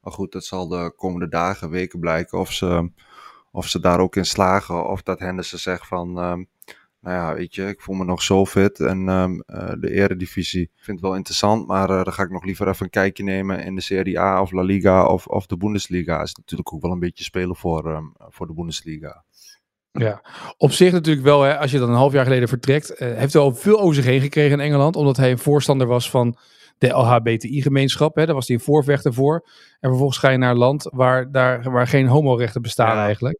Maar 0.00 0.12
goed, 0.12 0.32
dat 0.32 0.44
zal 0.44 0.68
de 0.68 0.92
komende 0.96 1.28
dagen, 1.28 1.70
weken 1.70 2.00
blijken 2.00 2.38
of 2.38 2.52
ze, 2.52 2.90
of 3.52 3.66
ze 3.66 3.80
daar 3.80 4.00
ook 4.00 4.16
in 4.16 4.26
slagen. 4.26 4.88
Of 4.88 5.02
dat 5.02 5.18
Henderson 5.18 5.58
zegt 5.58 5.86
van, 5.86 6.18
um, 6.18 6.48
nou 7.04 7.16
ja, 7.16 7.34
weet 7.34 7.54
je, 7.54 7.66
ik 7.66 7.80
voel 7.80 7.96
me 7.96 8.04
nog 8.04 8.22
zo 8.22 8.46
fit. 8.46 8.80
En 8.80 9.08
um, 9.08 9.42
uh, 9.46 9.72
de 9.78 9.90
eredivisie, 9.90 10.62
ik 10.62 10.70
vind 10.74 10.96
het 10.96 11.06
wel 11.06 11.16
interessant, 11.16 11.66
maar 11.66 11.90
uh, 11.90 12.04
dan 12.04 12.12
ga 12.12 12.22
ik 12.22 12.30
nog 12.30 12.44
liever 12.44 12.68
even 12.68 12.84
een 12.84 12.90
kijkje 12.90 13.24
nemen 13.24 13.64
in 13.64 13.74
de 13.74 13.80
Serie 13.80 14.20
A 14.20 14.40
of 14.40 14.52
La 14.52 14.62
Liga 14.62 15.06
of, 15.06 15.26
of 15.26 15.46
de 15.46 15.56
Bundesliga. 15.56 16.22
Is 16.22 16.34
natuurlijk 16.34 16.72
ook 16.72 16.82
wel 16.82 16.90
een 16.90 16.98
beetje 16.98 17.24
spelen 17.24 17.56
voor, 17.56 17.86
um, 17.86 18.12
voor 18.18 18.46
de 18.46 18.54
Bundesliga. 18.54 19.24
Ja, 19.92 20.22
op 20.56 20.70
zich 20.70 20.92
natuurlijk 20.92 21.26
wel, 21.26 21.42
hè, 21.42 21.58
als 21.58 21.70
je 21.70 21.78
dan 21.78 21.88
een 21.88 21.94
half 21.96 22.12
jaar 22.12 22.24
geleden 22.24 22.48
vertrekt, 22.48 22.90
uh, 22.90 23.14
heeft 23.14 23.32
hij 23.32 23.42
al 23.42 23.54
veel 23.54 23.80
over 23.80 23.94
zich 23.94 24.04
heen 24.04 24.20
gekregen 24.20 24.60
in 24.60 24.64
Engeland, 24.64 24.96
omdat 24.96 25.16
hij 25.16 25.30
een 25.30 25.38
voorstander 25.38 25.86
was 25.86 26.10
van 26.10 26.36
de 26.78 26.88
LHBTI-gemeenschap. 26.88 28.14
Daar 28.16 28.34
was 28.34 28.46
hij 28.46 28.56
een 28.56 28.62
voorvechter 28.62 29.14
voor. 29.14 29.48
En 29.80 29.88
vervolgens 29.88 30.18
ga 30.18 30.28
je 30.28 30.38
naar 30.38 30.50
een 30.50 30.56
land 30.56 30.88
waar, 30.92 31.30
daar, 31.30 31.70
waar 31.70 31.86
geen 31.86 32.06
homorechten 32.06 32.62
bestaan 32.62 32.96
Ja. 32.96 33.04
eigenlijk. 33.04 33.38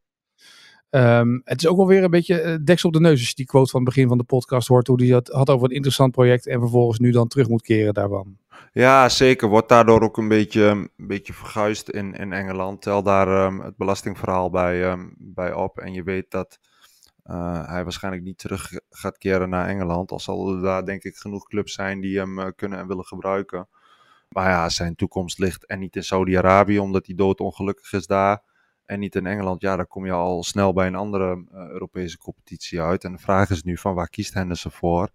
Ehm, 0.94 1.40
het 1.44 1.62
is 1.62 1.68
ook 1.68 1.76
wel 1.76 1.86
weer 1.86 2.04
een 2.04 2.10
beetje 2.10 2.40
eh, 2.40 2.56
deksel 2.64 2.88
op 2.88 2.94
de 2.94 3.00
neus 3.00 3.18
als 3.18 3.28
je 3.28 3.34
die 3.34 3.46
quote 3.46 3.70
van 3.70 3.80
het 3.80 3.88
begin 3.88 4.08
van 4.08 4.18
de 4.18 4.24
podcast 4.24 4.68
hoort. 4.68 4.86
Hoe 4.86 5.02
hij 5.02 5.14
het 5.14 5.28
had 5.28 5.50
over 5.50 5.68
een 5.68 5.74
interessant 5.74 6.12
project 6.12 6.46
en 6.46 6.60
vervolgens 6.60 6.98
nu 6.98 7.10
dan 7.10 7.28
terug 7.28 7.48
moet 7.48 7.62
keren 7.62 7.94
daarvan. 7.94 8.36
Ja, 8.72 9.08
zeker. 9.08 9.48
Wordt 9.48 9.68
daardoor 9.68 10.02
ook 10.02 10.16
een 10.16 10.28
beetje, 10.28 10.62
een 10.62 10.90
beetje 10.96 11.32
verguisd 11.32 11.88
in, 11.88 12.14
in 12.14 12.32
Engeland. 12.32 12.82
Tel 12.82 13.02
daar 13.02 13.28
ehm, 13.28 13.58
het 13.58 13.76
belastingverhaal 13.76 14.50
bij, 14.50 14.84
ehm, 14.84 15.08
bij 15.18 15.52
op. 15.52 15.78
En 15.78 15.92
je 15.92 16.02
weet 16.02 16.30
dat 16.30 16.58
eh, 17.22 17.68
hij 17.68 17.82
waarschijnlijk 17.82 18.24
niet 18.24 18.38
terug 18.38 18.72
gaat 18.90 19.18
keren 19.18 19.48
naar 19.48 19.68
Engeland. 19.68 20.10
Al 20.10 20.20
zal 20.20 20.54
er 20.54 20.62
daar 20.62 20.84
denk 20.84 21.02
ik 21.02 21.16
genoeg 21.16 21.48
clubs 21.48 21.72
zijn 21.72 22.00
die 22.00 22.18
hem 22.18 22.38
eh, 22.38 22.46
kunnen 22.56 22.78
en 22.78 22.86
willen 22.86 23.04
gebruiken. 23.04 23.68
Maar 24.28 24.50
ja, 24.50 24.68
zijn 24.68 24.94
toekomst 24.94 25.38
ligt 25.38 25.66
en 25.66 25.78
niet 25.78 25.96
in 25.96 26.04
Saudi-Arabië, 26.04 26.78
omdat 26.78 27.06
hij 27.06 27.14
doodongelukkig 27.14 27.92
is 27.92 28.06
daar. 28.06 28.52
En 28.85 29.00
niet 29.00 29.14
in 29.14 29.26
Engeland. 29.26 29.61
Ja, 29.61 29.76
dan 29.76 29.87
kom 29.87 30.07
je 30.07 30.12
al 30.12 30.43
snel 30.43 30.73
bij 30.73 30.87
een 30.87 30.95
andere 30.95 31.45
eh, 31.53 31.69
Europese 31.69 32.19
competitie 32.19 32.81
uit. 32.81 33.05
En 33.05 33.12
de 33.12 33.19
vraag 33.19 33.50
is 33.50 33.62
nu 33.62 33.76
van 33.76 33.95
waar 33.95 34.09
kiest 34.09 34.35
Henderson 34.35 34.71
voor? 34.71 35.11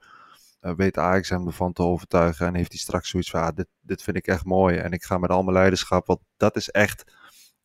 Eh, 0.60 0.74
weet 0.76 0.98
Ajax 0.98 1.30
hem 1.30 1.48
ervan 1.48 1.74
te 1.74 1.84
overtuigen 1.84 2.48
en 2.48 2.56
heeft 2.56 2.72
hij 2.72 2.80
straks 2.80 3.10
zoiets 3.10 3.30
van, 3.30 3.42
ah, 3.42 3.56
dit, 3.56 3.68
dit 3.82 4.04
vind 4.04 4.18
ik 4.18 4.28
echt 4.28 4.46
mooi 4.46 4.78
en 4.78 4.92
ik 4.92 5.04
ga 5.04 5.18
met 5.18 5.30
al 5.30 5.44
mijn 5.44 5.56
leiderschap, 5.56 6.08
want 6.08 6.20
dat 6.38 6.56
is 6.56 6.70
echt 6.70 7.14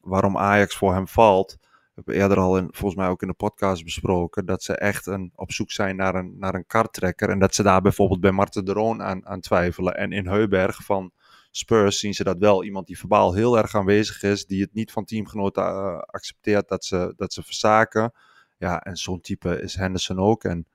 waarom 0.01 0.39
Ajax 0.39 0.77
voor 0.77 0.95
hem 0.95 1.09
valt. 1.09 1.57
We 1.61 2.03
hebben 2.05 2.15
eerder 2.15 2.39
al 2.39 2.57
in, 2.57 2.69
volgens 2.71 3.01
mij 3.01 3.09
ook 3.09 3.23
in 3.23 3.29
de 3.29 3.35
podcast 3.35 3.85
besproken, 3.85 4.47
dat 4.47 4.63
ze 4.63 4.77
echt 4.77 5.07
een, 5.07 5.33
op 5.35 5.53
zoek 5.53 5.71
zijn 5.71 5.97
naar 5.97 6.15
een, 6.15 6.39
naar 6.39 6.55
een 6.55 6.67
karttrekker 6.67 7.29
en 7.29 7.39
dat 7.39 7.55
ze 7.55 7.63
daar 7.63 7.83
bijvoorbeeld 7.83 8.21
bij 8.21 8.33
Marten 8.33 8.65
de 8.65 8.73
Roon 8.73 9.03
aan, 9.03 9.27
aan 9.27 9.41
twijfelen. 9.41 9.97
En 9.97 10.13
in 10.13 10.27
Heuberg 10.27 10.85
van 10.85 11.13
Spurs 11.57 11.99
zien 11.99 12.15
ze 12.15 12.25
dat 12.25 12.39
wel, 12.39 12.65
iemand 12.65 12.87
die 12.87 12.99
verbaal 12.99 13.35
heel 13.35 13.59
erg 13.59 13.75
aanwezig 13.75 14.23
is, 14.23 14.47
die 14.47 14.63
het 14.63 14.75
niet 14.75 14.93
van 14.93 15.05
teamgenoten 15.05 15.63
eh, 15.63 15.99
accepteert 15.99 16.69
dat 16.69 16.85
ze, 16.85 17.13
dat 17.17 17.33
ze 17.33 17.43
verzaken. 17.43 18.13
Ja, 18.59 18.81
en 18.81 18.97
zo'n 18.97 19.21
type 19.21 19.61
is 19.61 19.75
Henderson 19.75 20.19
ook 20.19 20.45
en 20.45 20.67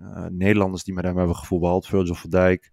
uh, 0.00 0.26
Nederlanders 0.26 0.84
die 0.84 0.94
met 0.94 1.04
hem 1.04 1.16
hebben 1.16 1.36
gevoetbald. 1.36 1.86
Virgil 1.86 2.14
van 2.14 2.30
Dijk, 2.30 2.72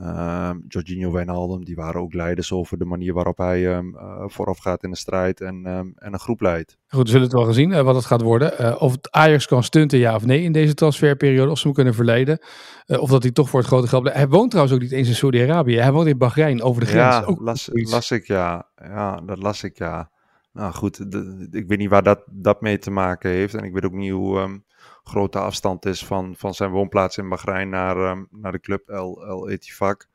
uh, 0.00 0.50
Jorginho 0.68 1.12
Wijnaldum. 1.12 1.64
Die 1.64 1.74
waren 1.74 2.00
ook 2.00 2.14
leiders 2.14 2.52
over 2.52 2.78
de 2.78 2.84
manier 2.84 3.12
waarop 3.12 3.38
hij 3.38 3.76
um, 3.76 3.94
uh, 3.94 4.24
vooraf 4.26 4.58
gaat 4.58 4.82
in 4.82 4.90
de 4.90 4.96
strijd 4.96 5.40
en, 5.40 5.54
um, 5.66 5.92
en 5.96 6.12
een 6.12 6.18
groep 6.18 6.40
leidt. 6.40 6.78
Goed, 6.88 7.02
we 7.02 7.08
zullen 7.08 7.22
het 7.22 7.32
wel 7.32 7.44
gezien 7.44 7.70
uh, 7.70 7.80
wat 7.80 7.94
het 7.94 8.04
gaat 8.04 8.22
worden. 8.22 8.52
Uh, 8.60 8.76
of 8.78 8.92
het 8.92 9.10
Ajax 9.10 9.46
kan 9.46 9.62
stunten, 9.62 9.98
ja 9.98 10.14
of 10.14 10.26
nee, 10.26 10.42
in 10.42 10.52
deze 10.52 10.74
transferperiode. 10.74 11.50
Of 11.50 11.58
ze 11.58 11.64
hem 11.64 11.74
kunnen 11.74 11.94
verleiden. 11.94 12.38
Uh, 12.86 13.00
of 13.00 13.10
dat 13.10 13.22
hij 13.22 13.32
toch 13.32 13.48
voor 13.48 13.58
het 13.58 13.68
grote 13.68 13.88
geld 13.88 14.02
blijft. 14.02 14.20
Hij 14.20 14.28
woont 14.28 14.50
trouwens 14.50 14.76
ook 14.76 14.82
niet 14.82 14.92
eens 14.92 15.08
in 15.08 15.14
Saudi-Arabië. 15.14 15.76
Hij 15.76 15.92
woont 15.92 16.06
in 16.06 16.18
Bahrein, 16.18 16.62
over 16.62 16.80
de 16.80 16.86
grens. 16.86 17.14
Ja, 17.14 17.22
ook 17.24 17.40
las, 17.40 17.68
las, 17.72 18.10
ik 18.10 18.26
ja. 18.26 18.68
Ja, 18.76 19.20
dat 19.20 19.38
las 19.38 19.62
ik 19.62 19.78
ja. 19.78 20.10
Nou 20.52 20.72
goed, 20.72 21.12
de, 21.12 21.48
ik 21.50 21.68
weet 21.68 21.78
niet 21.78 21.90
waar 21.90 22.02
dat, 22.02 22.24
dat 22.30 22.60
mee 22.60 22.78
te 22.78 22.90
maken 22.90 23.30
heeft. 23.30 23.54
En 23.54 23.64
ik 23.64 23.72
weet 23.72 23.84
ook 23.84 23.92
niet 23.92 24.12
hoe... 24.12 24.62
Grote 25.04 25.38
afstand 25.38 25.86
is 25.86 26.04
van, 26.04 26.34
van 26.36 26.54
zijn 26.54 26.70
woonplaats 26.70 27.18
in 27.18 27.28
Bahrein 27.28 27.68
naar, 27.68 27.96
um, 27.96 28.28
naar 28.30 28.52
de 28.52 28.60
club 28.60 28.88
El, 28.88 29.26
El 29.26 29.48
Etifak. 29.48 30.08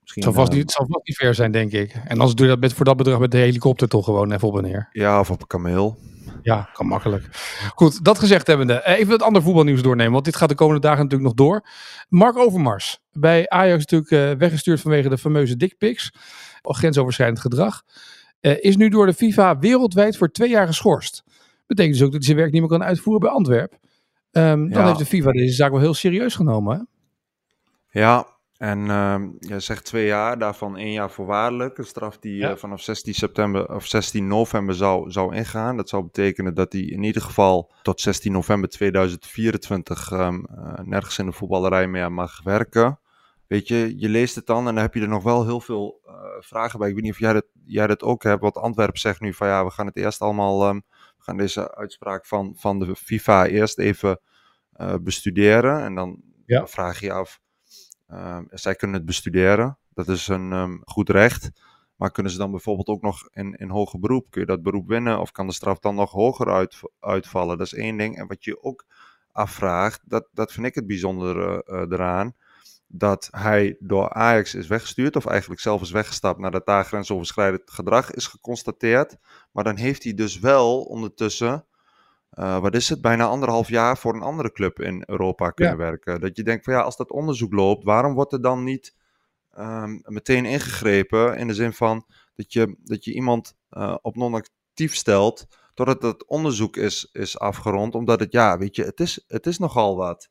Misschien, 0.00 0.24
het, 0.24 0.34
zal 0.34 0.44
vast 0.44 0.52
niet, 0.52 0.62
het 0.62 0.72
zal 0.72 0.86
vast 0.90 1.06
niet 1.06 1.16
ver 1.16 1.34
zijn, 1.34 1.52
denk 1.52 1.72
ik. 1.72 1.92
En 1.92 2.10
anders 2.10 2.34
doe 2.34 2.46
je 2.46 2.52
dat 2.52 2.60
met, 2.60 2.72
voor 2.72 2.84
dat 2.84 2.96
bedrag 2.96 3.18
met 3.18 3.30
de 3.30 3.38
helikopter 3.38 3.88
toch 3.88 4.04
gewoon 4.04 4.32
even 4.32 4.48
op 4.48 4.56
en 4.56 4.62
neer. 4.62 4.88
Ja, 4.92 5.20
of 5.20 5.30
op 5.30 5.40
een 5.40 5.46
kameel. 5.46 5.98
Ja, 6.42 6.68
kan 6.72 6.86
makkelijk. 6.86 7.28
Goed, 7.74 8.04
dat 8.04 8.18
gezegd 8.18 8.46
hebbende. 8.46 8.86
Even 8.86 9.12
het 9.12 9.22
andere 9.22 9.44
voetbalnieuws 9.44 9.82
doornemen, 9.82 10.12
want 10.12 10.24
dit 10.24 10.36
gaat 10.36 10.48
de 10.48 10.54
komende 10.54 10.80
dagen 10.80 11.02
natuurlijk 11.02 11.36
nog 11.36 11.48
door. 11.48 11.66
Mark 12.08 12.36
Overmars, 12.36 13.00
bij 13.12 13.48
Ajax 13.48 13.86
natuurlijk 13.86 14.10
uh, 14.10 14.38
weggestuurd 14.38 14.80
vanwege 14.80 15.08
de 15.08 15.18
fameuze 15.18 15.56
dickpics. 15.56 16.12
Grensoverschrijdend 16.62 17.40
gedrag. 17.40 17.82
Uh, 18.40 18.64
is 18.64 18.76
nu 18.76 18.88
door 18.88 19.06
de 19.06 19.14
FIFA 19.14 19.58
wereldwijd 19.58 20.16
voor 20.16 20.30
twee 20.30 20.48
jaar 20.48 20.66
geschorst. 20.66 21.24
Betekent 21.66 21.94
dus 21.94 22.04
ook 22.04 22.12
dat 22.12 22.18
hij 22.18 22.26
zijn 22.26 22.36
werk 22.36 22.52
niet 22.52 22.60
meer 22.60 22.70
kan 22.70 22.82
uitvoeren 22.82 23.22
bij 23.22 23.30
Antwerpen. 23.30 23.78
Um, 24.36 24.68
dan 24.70 24.80
Ja. 24.80 24.86
heeft 24.86 24.98
de 24.98 25.06
FIFA 25.06 25.32
deze 25.32 25.54
zaak 25.54 25.70
wel 25.70 25.80
heel 25.80 25.94
serieus 25.94 26.34
genomen. 26.34 26.76
Hè? 26.76 26.82
Ja, 28.00 28.26
en 28.56 28.90
ehm 28.90 29.28
je 29.38 29.60
zegt 29.60 29.84
twee 29.84 30.06
jaar, 30.06 30.38
daarvan 30.38 30.76
één 30.76 30.92
jaar 30.92 31.10
voorwaardelijk. 31.10 31.78
Een 31.78 31.84
straf 31.84 32.18
die 32.18 32.36
Ja. 32.36 32.50
eh, 32.50 32.56
vanaf 32.56 32.80
16 32.80 33.14
september 33.14 33.74
of 33.74 33.86
16 33.86 34.26
november 34.26 34.74
zou, 34.74 35.10
zou 35.10 35.34
ingaan. 35.34 35.76
Dat 35.76 35.88
zou 35.88 36.02
betekenen 36.02 36.54
dat 36.54 36.72
hij 36.72 36.82
in 36.82 37.02
ieder 37.02 37.22
geval 37.22 37.72
tot 37.82 38.00
16 38.00 38.32
november 38.32 38.68
2024 38.68 40.10
ehm, 40.12 40.44
eh, 40.44 40.78
nergens 40.84 41.18
in 41.18 41.26
de 41.26 41.32
voetballerij 41.32 41.86
meer 41.88 42.12
mag 42.12 42.42
werken. 42.42 42.98
Weet 43.46 43.68
je, 43.68 43.94
je 43.96 44.08
leest 44.08 44.34
het 44.34 44.46
dan 44.46 44.58
en 44.58 44.74
dan 44.74 44.76
heb 44.82 44.94
je 44.94 45.00
er 45.00 45.08
nog 45.08 45.22
wel 45.22 45.44
heel 45.44 45.60
veel 45.60 46.00
eh, 46.06 46.14
vragen 46.40 46.78
bij. 46.78 46.88
Ik 46.88 46.94
weet 46.94 47.02
niet 47.04 47.12
of 47.12 47.18
jij 47.18 47.32
dat, 47.32 47.46
jij 47.66 47.86
dat 47.86 48.02
ook 48.02 48.22
hebt, 48.22 48.40
want 48.40 48.56
Antwerpen 48.56 49.00
zegt 49.00 49.20
nu 49.20 49.34
van 49.34 49.46
ja, 49.48 49.64
we 49.64 49.70
gaan 49.70 49.86
het 49.86 49.96
eerst 49.96 50.20
allemaal, 50.20 50.64
ehm, 50.68 50.80
gaan 51.24 51.36
deze 51.36 51.74
uitspraak 51.74 52.26
van, 52.26 52.54
van 52.56 52.78
de 52.78 52.96
FIFA 52.96 53.46
eerst 53.46 53.78
even 53.78 54.20
eh, 54.72 54.94
bestuderen. 55.00 55.82
En 55.82 55.94
dan 55.94 56.22
Ja. 56.46 56.66
vraag 56.66 57.00
je 57.00 57.06
je 57.06 57.12
af, 57.12 57.40
Ehm, 58.06 58.44
zij 58.50 58.74
kunnen 58.74 58.96
het 58.96 59.06
bestuderen, 59.06 59.78
dat 59.94 60.08
is 60.08 60.28
een 60.28 60.52
ehm, 60.52 60.76
goed 60.84 61.08
recht. 61.10 61.50
Maar 61.96 62.10
kunnen 62.10 62.32
ze 62.32 62.38
dan 62.38 62.50
bijvoorbeeld 62.50 62.88
ook 62.88 63.02
nog 63.02 63.28
in, 63.32 63.54
in 63.54 63.68
hoger 63.70 63.98
beroep? 64.00 64.30
Kun 64.30 64.40
je 64.40 64.46
dat 64.46 64.62
beroep 64.62 64.88
winnen 64.88 65.20
of 65.20 65.30
kan 65.30 65.46
de 65.46 65.52
straf 65.52 65.78
dan 65.78 65.94
nog 65.94 66.10
hoger 66.10 66.52
uit, 66.52 66.80
uitvallen? 67.00 67.58
Dat 67.58 67.66
is 67.66 67.74
één 67.74 67.96
ding. 67.96 68.16
En 68.18 68.26
wat 68.26 68.44
je 68.44 68.62
ook 68.62 68.84
afvraagt, 69.32 70.00
dat, 70.04 70.28
dat 70.32 70.52
vind 70.52 70.66
ik 70.66 70.74
het 70.74 70.86
bijzondere 70.86 71.62
eh, 71.64 71.80
eraan. 71.80 72.34
Dat 72.86 73.28
hij 73.30 73.76
door 73.78 74.10
Ajax 74.10 74.54
is 74.54 74.66
weggestuurd, 74.66 75.16
of 75.16 75.26
eigenlijk 75.26 75.60
zelf 75.60 75.82
is 75.82 75.90
weggestapt 75.90 76.38
nadat 76.38 76.66
daar 76.66 76.84
grensoverschrijdend 76.84 77.70
gedrag 77.70 78.10
is 78.10 78.26
geconstateerd. 78.26 79.16
Maar 79.52 79.64
dan 79.64 79.76
heeft 79.76 80.02
hij 80.02 80.14
dus 80.14 80.38
wel 80.38 80.82
ondertussen 80.82 81.66
eh, 82.34 82.58
wat 82.58 82.74
is 82.74 82.88
het, 82.88 83.00
bijna 83.00 83.24
anderhalf 83.24 83.68
jaar 83.68 83.98
voor 83.98 84.14
een 84.14 84.22
andere 84.22 84.52
club 84.52 84.80
in 84.80 85.02
Europa 85.06 85.50
kunnen 85.50 85.76
werken. 85.76 86.20
Dat 86.20 86.36
je 86.36 86.42
denkt 86.42 86.64
van 86.64 86.74
ja, 86.74 86.80
als 86.80 86.96
dat 86.96 87.10
onderzoek 87.10 87.52
loopt, 87.52 87.84
waarom 87.84 88.14
wordt 88.14 88.32
er 88.32 88.42
dan 88.42 88.64
niet 88.64 88.94
ehm, 89.52 89.98
meteen 90.02 90.44
ingegrepen 90.44 91.36
in 91.36 91.46
de 91.46 91.54
zin 91.54 91.72
van 91.72 92.06
dat 92.34 92.52
je, 92.52 92.76
dat 92.82 93.04
je 93.04 93.12
iemand 93.12 93.54
eh, 93.68 93.96
op 94.02 94.16
non-actief 94.16 94.94
stelt 94.94 95.46
totdat 95.74 96.02
het 96.02 96.26
onderzoek 96.26 96.76
is, 96.76 97.08
is 97.12 97.38
afgerond, 97.38 97.94
omdat 97.94 98.20
het, 98.20 98.32
ja, 98.32 98.58
weet 98.58 98.76
je, 98.76 98.84
het 98.84 99.00
is, 99.00 99.24
het 99.26 99.46
is 99.46 99.58
nogal 99.58 99.96
wat. 99.96 100.28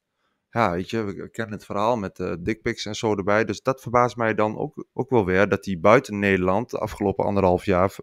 Ja, 0.54 0.72
weet 0.72 0.90
je, 0.90 1.04
we 1.04 1.30
kennen 1.30 1.56
het 1.56 1.66
verhaal 1.66 1.98
met 1.98 2.16
de 2.16 2.42
dickpics 2.42 2.86
en 2.86 2.96
zo 2.96 3.16
erbij, 3.16 3.46
dus 3.46 3.62
dat 3.62 3.82
verbaast 3.82 4.16
mij 4.16 4.34
dan 4.34 4.58
ook, 4.58 4.86
ook 4.94 5.10
wel 5.10 5.26
weer, 5.26 5.50
dat 5.50 5.66
hij 5.66 5.80
buiten 5.80 6.20
Nederland 6.20 6.70
de 6.70 6.78
afgelopen 6.78 7.26
anderhalf 7.26 7.66
jaar 7.66 7.96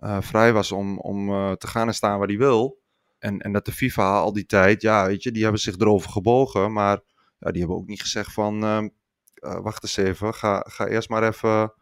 uh, 0.00 0.20
vrij 0.20 0.52
was 0.52 0.72
om, 0.72 0.98
om 0.98 1.30
uh, 1.30 1.52
te 1.52 1.66
gaan 1.66 1.86
en 1.86 1.94
staan 1.94 2.18
waar 2.18 2.28
hij 2.28 2.38
wil. 2.38 2.80
En, 3.18 3.38
en 3.38 3.52
dat 3.52 3.64
de 3.64 3.72
FIFA 3.72 4.18
al 4.18 4.32
die 4.32 4.46
tijd, 4.46 4.82
ja, 4.82 5.06
weet 5.06 5.22
je, 5.22 5.32
die 5.32 5.42
hebben 5.42 5.60
zich 5.60 5.76
erover 5.76 6.10
gebogen. 6.10 6.72
Maar 6.72 7.00
ja, 7.38 7.50
die 7.50 7.60
hebben 7.60 7.78
ook 7.78 7.86
niet 7.86 8.02
gezegd 8.02 8.32
van, 8.32 8.64
uh, 8.64 8.82
uh, 9.34 9.60
wacht 9.60 9.82
eens 9.82 9.96
even, 9.96 10.34
ga, 10.34 10.64
ga 10.68 10.86
eerst 10.86 11.08
maar 11.08 11.28
even, 11.28 11.72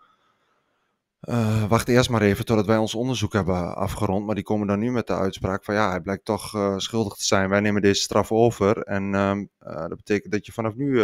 uh, 1.21 1.65
wacht 1.65 1.89
eerst 1.89 2.11
maar 2.11 2.23
even 2.23 2.45
totdat 2.45 2.67
wij 2.67 2.77
ons 2.77 2.95
onderzoek 2.95 3.33
hebben 3.33 3.77
afgerond. 3.77 4.27
Maar 4.27 4.35
die 4.35 4.45
komen 4.45 4.67
dan 4.67 4.79
nu 4.79 4.91
met 4.91 5.07
de 5.07 5.15
uitspraak 5.15 5.65
van, 5.65 5.75
ja, 5.75 5.91
hij 5.91 6.01
blijkt 6.01 6.25
toch 6.25 6.55
uh, 6.55 6.79
schuldig 6.79 7.15
te 7.15 7.25
zijn. 7.25 7.49
Wij 7.49 7.61
nemen 7.61 7.83
deze 7.83 8.03
straf 8.03 8.33
over. 8.33 8.83
En 8.83 9.13
dat 9.59 9.97
betekent 9.97 10.33
dat 10.33 10.47
je 10.47 10.53
vanaf 10.53 10.75
nu 10.75 11.01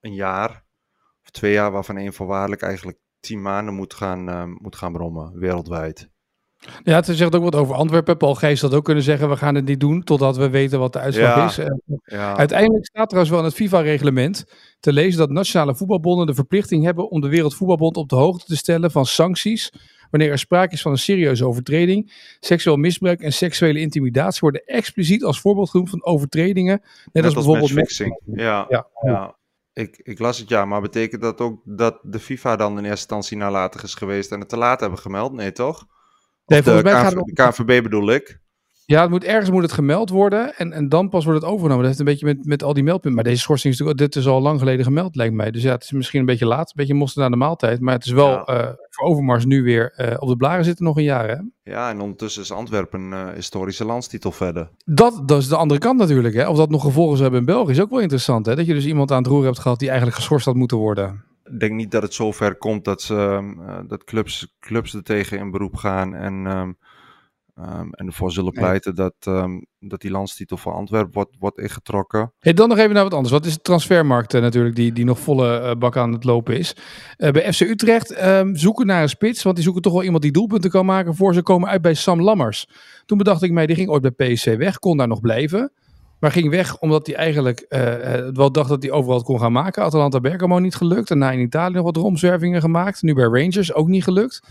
een 0.00 0.14
jaar 0.14 0.64
of 1.22 1.30
twee 1.30 1.52
jaar, 1.52 1.70
waarvan 1.70 1.96
één 1.96 2.12
voorwaardelijk 2.12 2.62
eigenlijk 2.62 2.98
tien 3.20 3.42
maanden 3.42 3.74
moet 3.74 3.94
gaan, 3.94 4.50
moet 4.60 4.76
gaan 4.76 4.92
brommen, 4.92 5.38
wereldwijd. 5.38 6.12
Ja, 6.82 6.94
het 6.94 7.06
zegt 7.06 7.34
ook 7.34 7.42
wat 7.42 7.54
over 7.54 7.74
Antwerpen. 7.74 8.16
Paul 8.16 8.34
Geest 8.34 8.62
had 8.62 8.74
ook 8.74 8.84
kunnen 8.84 9.02
zeggen, 9.02 9.28
we 9.28 9.36
gaan 9.36 9.54
het 9.54 9.64
niet 9.64 9.80
doen 9.80 10.02
totdat 10.02 10.36
we 10.36 10.50
weten 10.50 10.78
wat 10.78 10.92
de 10.92 10.98
uitslag 10.98 11.34
Ja. 11.36 11.46
is. 11.46 11.58
Uh, 11.58 11.66
Ja. 12.04 12.36
Uiteindelijk 12.36 12.86
staat 12.86 13.08
trouwens 13.08 13.34
wel 13.34 13.42
in 13.44 13.48
het 13.50 13.54
FIFA-reglement 13.58 14.44
te 14.80 14.92
lezen 14.92 15.18
dat 15.18 15.30
nationale 15.30 15.74
voetbalbonden 15.74 16.26
de 16.26 16.34
verplichting 16.34 16.84
hebben 16.84 17.10
om 17.10 17.20
de 17.20 17.28
Wereldvoetbalbond 17.28 17.96
op 17.96 18.08
de 18.08 18.16
hoogte 18.16 18.46
te 18.46 18.56
stellen 18.56 18.90
van 18.90 19.06
sancties 19.06 19.72
wanneer 20.10 20.30
er 20.30 20.38
sprake 20.38 20.74
is 20.74 20.82
van 20.82 20.92
een 20.92 20.98
serieuze 20.98 21.46
overtreding. 21.46 22.12
Seksueel 22.40 22.76
misbruik 22.76 23.20
en 23.20 23.32
seksuele 23.32 23.80
intimidatie 23.80 24.40
worden 24.40 24.64
expliciet 24.64 25.24
als 25.24 25.40
voorbeeld 25.40 25.70
genoemd 25.70 25.90
van 25.90 26.04
overtredingen. 26.04 26.82
Net, 27.12 27.24
als 27.24 27.34
bijvoorbeeld 27.34 27.74
matchfixing. 27.74 28.20
Ja, 28.24 28.66
Ja. 28.68 28.86
ja. 29.02 29.36
Ik, 29.72 30.00
ik 30.02 30.18
las 30.18 30.38
het 30.38 30.48
ja, 30.48 30.64
maar 30.64 30.80
betekent 30.80 31.22
dat 31.22 31.40
ook 31.40 31.60
dat 31.64 31.98
de 32.02 32.18
FIFA 32.18 32.56
dan 32.56 32.70
in 32.72 32.76
eerste 32.76 32.90
instantie 32.90 33.36
nalatig 33.36 33.82
is 33.82 33.94
geweest 33.94 34.32
en 34.32 34.40
het 34.40 34.48
te 34.48 34.56
laat 34.56 34.80
hebben 34.80 34.98
gemeld? 34.98 35.32
Nee, 35.32 35.52
toch? 35.52 35.86
Nee, 36.46 36.58
de, 36.62 36.64
volgens 36.64 36.84
mij 36.84 36.92
KNV 36.92 37.02
gaat 37.02 37.12
het 37.12 37.22
om- 37.22 37.64
KNVB 37.64 37.82
bedoel 37.82 38.10
ik. 38.12 38.42
Ja, 38.86 39.00
het 39.00 39.10
moet, 39.10 39.24
ergens 39.24 39.50
moet 39.50 39.62
het 39.62 39.72
gemeld 39.72 40.10
worden 40.10 40.54
en, 40.56 40.72
en 40.72 40.88
dan 40.88 41.08
pas 41.08 41.24
wordt 41.24 41.40
het 41.40 41.48
overgenomen. 41.50 41.84
Dat 41.84 41.86
heeft 41.86 41.98
een 41.98 42.12
beetje 42.18 42.26
met, 42.26 42.46
met 42.46 42.62
al 42.62 42.74
die 42.74 42.82
meldpunten. 42.82 43.14
Maar 43.14 43.24
deze 43.24 43.40
schorsing 43.40 43.72
is 43.72 43.78
natuurlijk, 43.80 44.12
dit 44.12 44.22
is 44.22 44.28
al 44.28 44.40
lang 44.40 44.58
geleden 44.58 44.84
gemeld, 44.84 45.16
lijkt 45.16 45.34
mij. 45.34 45.50
Dus 45.50 45.62
ja, 45.62 45.72
het 45.72 45.82
is 45.82 45.92
misschien 45.92 46.20
een 46.20 46.26
beetje 46.26 46.46
laat, 46.46 46.66
een 46.68 46.72
beetje 46.76 46.94
mosterd 46.94 47.20
naar 47.20 47.30
de 47.30 47.36
maaltijd. 47.36 47.80
Maar 47.80 47.94
het 47.94 48.04
is 48.04 48.12
wel 48.12 48.28
Ja. 48.30 48.44
eh, 48.44 48.68
voor 48.90 49.08
Overmars 49.08 49.44
nu 49.44 49.62
weer 49.62 49.92
eh, 49.96 50.16
op 50.18 50.28
de 50.28 50.36
blaren 50.36 50.64
zitten 50.64 50.84
nog 50.84 50.96
een 50.96 51.02
jaar. 51.02 51.28
Hè? 51.28 51.36
Ja, 51.72 51.90
en 51.90 52.00
ondertussen 52.00 52.42
is 52.42 52.52
Antwerpen 52.52 53.00
een 53.00 53.12
eh, 53.28 53.34
historische 53.34 53.84
landstitel 53.84 54.32
verder. 54.32 54.70
Dat, 54.84 55.22
dat 55.26 55.40
is 55.40 55.48
de 55.48 55.56
andere 55.56 55.80
kant 55.80 55.98
natuurlijk. 55.98 56.34
Hè? 56.34 56.48
Of 56.48 56.56
dat 56.56 56.70
nog 56.70 56.82
gevolgen 56.82 57.16
zou 57.16 57.22
hebben 57.22 57.40
in 57.48 57.54
België 57.54 57.70
is 57.70 57.80
ook 57.80 57.90
wel 57.90 58.00
interessant. 58.00 58.46
Hè? 58.46 58.56
Dat 58.56 58.66
je 58.66 58.74
dus 58.74 58.86
iemand 58.86 59.10
aan 59.10 59.18
het 59.22 59.26
roer 59.26 59.44
hebt 59.44 59.58
gehad 59.58 59.78
die 59.78 59.88
eigenlijk 59.88 60.16
geschorst 60.18 60.46
had 60.46 60.54
moeten 60.54 60.76
worden. 60.76 61.24
Ik 61.44 61.60
denk 61.60 61.72
niet 61.72 61.90
dat 61.90 62.02
het 62.02 62.14
zover 62.14 62.56
komt 62.56 62.84
dat, 62.84 63.02
ze, 63.02 63.14
ehm, 63.14 63.86
dat 63.86 64.04
clubs, 64.04 64.54
clubs 64.60 64.94
er 64.94 65.02
tegen 65.02 65.38
in 65.38 65.50
beroep 65.50 65.76
gaan 65.76 66.14
en, 66.14 66.46
um, 66.46 66.76
en 67.94 68.06
ervoor 68.06 68.32
zullen 68.32 68.52
pleiten 68.52 68.94
dat, 68.94 69.14
dat 69.78 70.00
die 70.00 70.10
landstitel 70.10 70.56
voor 70.56 70.72
Antwerpen 70.72 71.12
wordt, 71.12 71.36
wordt 71.38 71.58
ingetrokken. 71.58 72.32
Hey, 72.38 72.52
dan 72.52 72.68
nog 72.68 72.78
even 72.78 72.94
naar 72.94 73.02
wat 73.02 73.14
anders. 73.14 73.32
Wat 73.32 73.46
is 73.46 73.54
de 73.54 73.60
transfermarkt 73.60 74.34
uh, 74.34 74.40
natuurlijk 74.40 74.76
die, 74.76 74.92
die 74.92 75.04
nog 75.04 75.18
volle 75.18 75.60
uh, 75.60 75.72
bak 75.78 75.96
aan 75.96 76.12
het 76.12 76.24
lopen 76.24 76.58
is? 76.58 76.76
Uh, 77.18 77.30
bij 77.30 77.52
FC 77.52 77.60
Utrecht 77.60 78.14
zoeken 78.52 78.86
naar 78.86 79.02
een 79.02 79.08
spits, 79.08 79.42
want 79.42 79.54
die 79.54 79.64
zoeken 79.64 79.82
toch 79.82 79.92
wel 79.92 80.02
iemand 80.02 80.22
die 80.22 80.32
doelpunten 80.32 80.70
kan 80.70 80.86
maken 80.86 81.14
voor 81.14 81.34
ze 81.34 81.42
komen 81.42 81.68
uit 81.68 81.82
bij 81.82 81.94
Sam 81.94 82.20
Lammers. 82.20 82.68
Toen 83.06 83.18
bedacht 83.18 83.42
ik 83.42 83.52
mij, 83.52 83.66
die 83.66 83.76
ging 83.76 83.88
ooit 83.88 84.14
bij 84.14 84.34
PSC 84.34 84.44
weg, 84.44 84.78
kon 84.78 84.96
daar 84.96 85.08
nog 85.08 85.20
blijven. 85.20 85.72
Maar 86.24 86.32
ging 86.32 86.50
weg 86.50 86.78
omdat 86.78 87.06
hij 87.06 87.16
eigenlijk 87.16 87.66
uh, 87.68 87.80
wel 88.32 88.52
dacht 88.52 88.68
dat 88.68 88.82
hij 88.82 88.92
overal 88.92 89.22
kon 89.22 89.40
gaan 89.40 89.52
maken. 89.52 89.82
Atalanta 89.82 90.20
Bergamo 90.20 90.58
niet 90.58 90.74
gelukt. 90.74 91.08
Daarna 91.08 91.30
in 91.30 91.40
Italië 91.40 91.74
nog 91.74 91.84
wat 91.84 91.96
romzwervingen 91.96 92.60
gemaakt. 92.60 93.02
Nu 93.02 93.14
bij 93.14 93.24
Rangers 93.24 93.72
ook 93.72 93.88
niet 93.88 94.04
gelukt. 94.04 94.42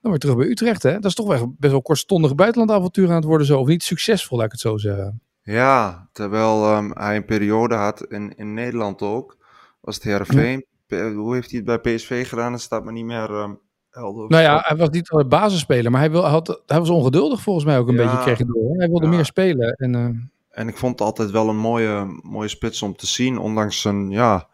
Dan 0.00 0.10
weer 0.10 0.20
terug 0.20 0.36
bij 0.36 0.46
Utrecht. 0.46 0.82
Hè? 0.82 0.92
Dat 0.92 1.04
is 1.04 1.14
toch 1.14 1.26
wel 1.26 1.54
best 1.58 1.72
wel 1.72 1.82
kortstondig 1.82 2.34
buitenlandavontuur 2.34 3.08
aan 3.08 3.14
het 3.14 3.24
worden 3.24 3.46
zo. 3.46 3.58
Of 3.58 3.66
niet 3.66 3.82
succesvol, 3.82 4.36
laat 4.36 4.46
ik 4.46 4.52
het 4.52 4.60
zo 4.60 4.76
zeggen. 4.76 5.20
Ja, 5.42 6.08
terwijl 6.12 6.76
um, 6.76 6.90
hij 6.94 7.16
een 7.16 7.24
periode 7.24 7.74
had 7.74 8.04
in, 8.04 8.36
in 8.36 8.54
Nederland 8.54 9.02
ook. 9.02 9.36
Was 9.80 9.94
het 9.94 10.04
Heerenveen. 10.04 10.64
Ja. 10.86 11.12
Hoe 11.12 11.34
heeft 11.34 11.50
hij 11.50 11.62
het 11.64 11.82
bij 11.82 11.94
PSV 11.94 12.28
gedaan? 12.28 12.52
Het 12.52 12.60
staat 12.60 12.84
me 12.84 12.92
niet 12.92 13.04
meer... 13.04 13.30
Um, 13.30 13.58
helder. 13.90 14.28
Nou 14.28 14.42
ja, 14.42 14.62
hij 14.64 14.76
was 14.76 14.88
niet 14.88 15.28
basisspeler. 15.28 15.90
Maar 15.90 16.00
hij, 16.00 16.10
wil, 16.10 16.24
had, 16.26 16.62
hij 16.66 16.78
was 16.78 16.90
ongeduldig 16.90 17.40
volgens 17.40 17.64
mij 17.64 17.78
ook 17.78 17.88
een 17.88 17.94
ja, 17.94 18.02
beetje, 18.02 18.34
kreeg 18.34 18.48
door. 18.48 18.76
Hij 18.76 18.88
wilde 18.88 19.06
ja. 19.06 19.10
meer 19.10 19.24
spelen. 19.24 19.72
En... 19.72 19.94
Uh, 19.94 20.08
en 20.52 20.68
ik 20.68 20.76
vond 20.76 20.98
het 20.98 21.08
altijd 21.08 21.30
wel 21.30 21.48
een 21.48 21.56
mooie, 21.56 22.20
mooie 22.22 22.48
spits 22.48 22.82
om 22.82 22.96
te 22.96 23.06
zien. 23.06 23.38
Ondanks 23.38 23.80
zijn, 23.80 24.10
ja, 24.10 24.48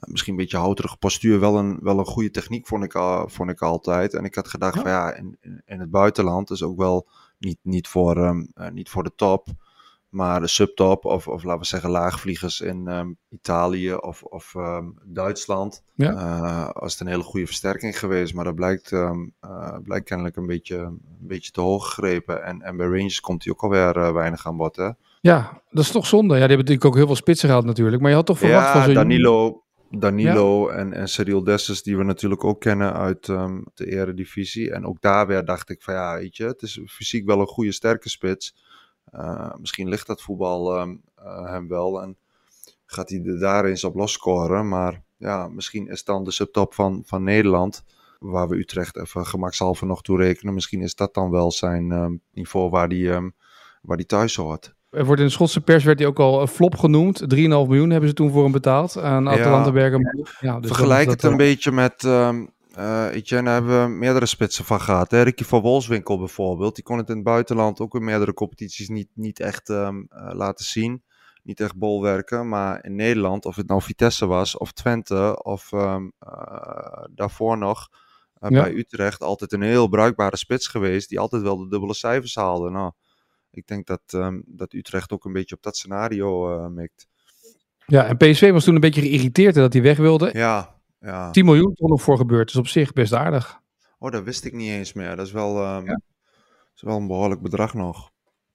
misschien 0.00 0.32
een 0.32 0.38
beetje 0.38 0.56
houterige 0.56 0.96
postuur. 0.96 1.40
Wel 1.40 1.56
een, 1.56 1.78
wel 1.82 1.98
een 1.98 2.04
goede 2.04 2.30
techniek 2.30 2.66
vond 2.66 2.84
ik, 2.84 2.92
vond 3.26 3.50
ik 3.50 3.62
altijd. 3.62 4.14
En 4.14 4.24
ik 4.24 4.34
had 4.34 4.48
gedacht 4.48 4.74
ja. 4.74 4.80
van 4.80 4.90
ja, 4.90 5.14
in, 5.14 5.38
in 5.66 5.80
het 5.80 5.90
buitenland 5.90 6.50
is 6.50 6.62
ook 6.62 6.76
wel 6.78 7.08
niet, 7.38 7.58
niet, 7.62 7.88
voor, 7.88 8.16
um, 8.16 8.52
uh, 8.54 8.68
niet 8.68 8.88
voor 8.88 9.02
de 9.02 9.14
top. 9.16 9.48
Maar 10.08 10.40
de 10.40 10.46
subtop 10.46 11.04
of, 11.04 11.28
of 11.28 11.42
laten 11.42 11.60
we 11.60 11.66
zeggen 11.66 11.90
laagvliegers 11.90 12.60
in 12.60 12.86
um, 12.86 13.18
Italië 13.28 13.94
of, 13.94 14.22
of 14.22 14.54
um, 14.54 14.98
Duitsland. 15.04 15.82
Ja. 15.94 16.12
Uh, 16.12 16.68
was 16.72 16.92
het 16.92 17.00
een 17.00 17.06
hele 17.06 17.22
goede 17.22 17.46
versterking 17.46 17.98
geweest. 17.98 18.34
Maar 18.34 18.44
dat 18.44 18.54
blijkt, 18.54 18.90
uh, 18.90 19.12
blijkt 19.82 20.06
kennelijk 20.08 20.36
een 20.36 20.46
beetje, 20.46 20.76
een 20.76 21.00
beetje 21.20 21.50
te 21.50 21.60
hoog 21.60 21.86
gegrepen. 21.86 22.44
En, 22.44 22.62
en 22.62 22.76
bij 22.76 22.86
Rangers 22.86 23.20
komt 23.20 23.44
hij 23.44 23.52
ook 23.52 23.62
alweer 23.62 23.96
uh, 23.96 24.12
weinig 24.12 24.46
aan 24.46 24.56
bod. 24.56 24.76
Hè? 24.76 24.90
Ja, 25.20 25.62
dat 25.70 25.84
is 25.84 25.90
toch 25.90 26.06
zonde. 26.06 26.34
Ja, 26.34 26.46
die 26.46 26.56
hebben 26.56 26.58
natuurlijk 26.58 26.84
ook 26.84 26.96
heel 26.96 27.06
veel 27.06 27.16
spitsen 27.16 27.48
gehad 27.48 27.64
natuurlijk. 27.64 28.00
Maar 28.02 28.10
je 28.10 28.16
had 28.16 28.26
toch 28.26 28.38
verwacht 28.38 28.66
ja, 28.66 28.72
van 28.72 28.82
zo'n... 28.82 28.94
Danilo, 28.94 29.64
Danilo 29.90 30.70
ja. 30.70 30.76
en, 30.76 30.92
en 30.92 31.08
Cyril 31.08 31.44
Dessus, 31.44 31.82
die 31.82 31.96
we 31.96 32.04
natuurlijk 32.04 32.44
ook 32.44 32.60
kennen 32.60 32.92
uit 32.92 33.28
um, 33.28 33.64
de 33.74 33.90
eredivisie. 33.90 34.72
En 34.72 34.86
ook 34.86 35.00
daar 35.00 35.26
weer 35.26 35.44
dacht 35.44 35.68
ik 35.68 35.82
van 35.82 35.94
ja, 35.94 36.16
weet 36.16 36.36
je, 36.36 36.44
het 36.44 36.62
is 36.62 36.80
fysiek 36.86 37.26
wel 37.26 37.40
een 37.40 37.46
goede 37.46 37.72
sterke 37.72 38.08
spits. 38.08 38.54
Uh, 39.14 39.54
misschien 39.56 39.88
ligt 39.88 40.06
dat 40.06 40.22
voetbal 40.22 40.80
um, 40.80 41.02
uh, 41.18 41.50
hem 41.50 41.68
wel 41.68 42.02
en 42.02 42.16
gaat 42.86 43.08
hij 43.08 43.22
er 43.24 43.38
daar 43.38 43.64
eens 43.64 43.84
op 43.84 43.94
losscoren. 43.94 44.68
Maar 44.68 45.02
ja, 45.16 45.48
misschien 45.48 45.88
is 45.88 46.04
dan 46.04 46.24
de 46.24 46.30
subtop 46.30 46.74
van, 46.74 47.02
van 47.06 47.22
Nederland, 47.22 47.84
waar 48.18 48.48
we 48.48 48.56
Utrecht 48.56 48.96
even 48.96 49.26
gemakshalve 49.26 49.86
nog 49.86 50.02
toe 50.02 50.18
rekenen. 50.18 50.54
Misschien 50.54 50.82
is 50.82 50.94
dat 50.94 51.14
dan 51.14 51.30
wel 51.30 51.52
zijn 51.52 51.90
um, 51.90 52.22
niveau 52.32 52.70
waar 52.70 52.88
die, 52.88 53.10
waar 53.82 53.96
die 53.96 54.06
thuis 54.06 54.36
hoort. 54.36 54.76
Er 54.90 55.04
wordt 55.04 55.20
in 55.20 55.26
de 55.26 55.32
Schotse 55.32 55.60
pers 55.60 55.84
werd 55.84 55.98
hij 55.98 56.08
ook 56.08 56.18
al 56.18 56.40
een 56.40 56.48
flop 56.48 56.76
genoemd. 56.76 57.20
3,5 57.20 57.28
miljoen 57.38 57.90
hebben 57.90 58.08
ze 58.08 58.14
toen 58.14 58.30
voor 58.30 58.42
hem 58.42 58.52
betaald 58.52 58.98
aan 58.98 59.28
Atalanta 59.28 59.72
Bergamo. 59.72 60.10
Ja, 60.40 60.60
dus 60.60 60.70
Vergelijk 60.70 61.10
het 61.10 61.22
een 61.22 61.36
beetje 61.36 61.72
met... 61.72 62.02
Um, 62.02 62.56
uh, 62.78 63.14
Etienne 63.14 63.50
hebben 63.50 63.82
we 63.82 63.88
meerdere 63.88 64.26
spitsen 64.26 64.64
van 64.64 64.80
gehad. 64.80 65.10
Hè? 65.10 65.22
Ricky 65.22 65.44
van 65.44 65.60
Wolfswinkel 65.60 66.18
bijvoorbeeld. 66.18 66.74
Die 66.74 66.84
kon 66.84 66.98
het 66.98 67.08
in 67.08 67.14
het 67.14 67.24
buitenland 67.24 67.80
ook 67.80 67.94
in 67.94 68.04
meerdere 68.04 68.34
competities 68.34 68.88
niet, 68.88 69.08
niet 69.14 69.40
echt 69.40 69.68
um, 69.68 70.08
uh, 70.10 70.30
laten 70.32 70.64
zien. 70.64 71.02
Niet 71.42 71.60
echt 71.60 71.76
bolwerken. 71.76 72.48
Maar 72.48 72.84
in 72.84 72.94
Nederland, 72.94 73.44
of 73.44 73.56
het 73.56 73.68
nou 73.68 73.82
Vitesse 73.82 74.26
was, 74.26 74.56
of 74.56 74.72
Twente, 74.72 75.42
of 75.42 75.72
um, 75.72 76.12
uh, 76.26 77.04
daarvoor 77.14 77.58
nog 77.58 77.88
ja. 78.40 78.48
bij 78.48 78.74
Utrecht, 78.74 79.22
altijd 79.22 79.52
een 79.52 79.62
heel 79.62 79.88
bruikbare 79.88 80.36
spits 80.36 80.66
geweest. 80.66 81.08
Die 81.08 81.20
altijd 81.20 81.42
wel 81.42 81.56
de 81.56 81.68
dubbele 81.68 81.94
cijfers 81.94 82.34
haalde. 82.34 82.70
Nou, 82.70 82.92
ik 83.50 83.66
denk 83.66 83.86
dat, 83.86 84.00
um, 84.14 84.42
dat 84.46 84.72
Utrecht 84.72 85.12
ook 85.12 85.24
een 85.24 85.32
beetje 85.32 85.54
op 85.56 85.62
dat 85.62 85.76
scenario 85.76 86.58
uh, 86.58 86.66
mikt. 86.66 87.08
Ja, 87.86 88.06
en 88.06 88.16
PSV 88.16 88.50
was 88.50 88.64
toen 88.64 88.74
een 88.74 88.80
beetje 88.80 89.00
geïrriteerd 89.00 89.54
dat 89.54 89.72
hij 89.72 89.82
weg 89.82 89.96
wilde. 89.96 90.30
Ja, 90.32 90.80
ja. 91.00 91.30
10 91.30 91.44
miljoen 91.44 91.74
toch 91.74 91.88
nog 91.88 92.02
voor 92.02 92.16
gebeurd. 92.16 92.46
Dus 92.46 92.56
op 92.56 92.66
zich 92.66 92.92
best 92.92 93.12
aardig. 93.12 93.60
Oh, 93.98 94.10
dat 94.10 94.24
wist 94.24 94.44
ik 94.44 94.52
niet 94.52 94.70
eens 94.70 94.92
meer. 94.92 95.16
Dat 95.16 95.26
is 95.26 95.32
wel, 95.32 95.56
um, 95.56 95.84
ja. 95.86 95.92
dat 95.92 96.74
is 96.74 96.82
wel 96.82 96.96
een 96.96 97.06
behoorlijk 97.06 97.42
bedrag 97.42 97.74
nog. 97.74 98.10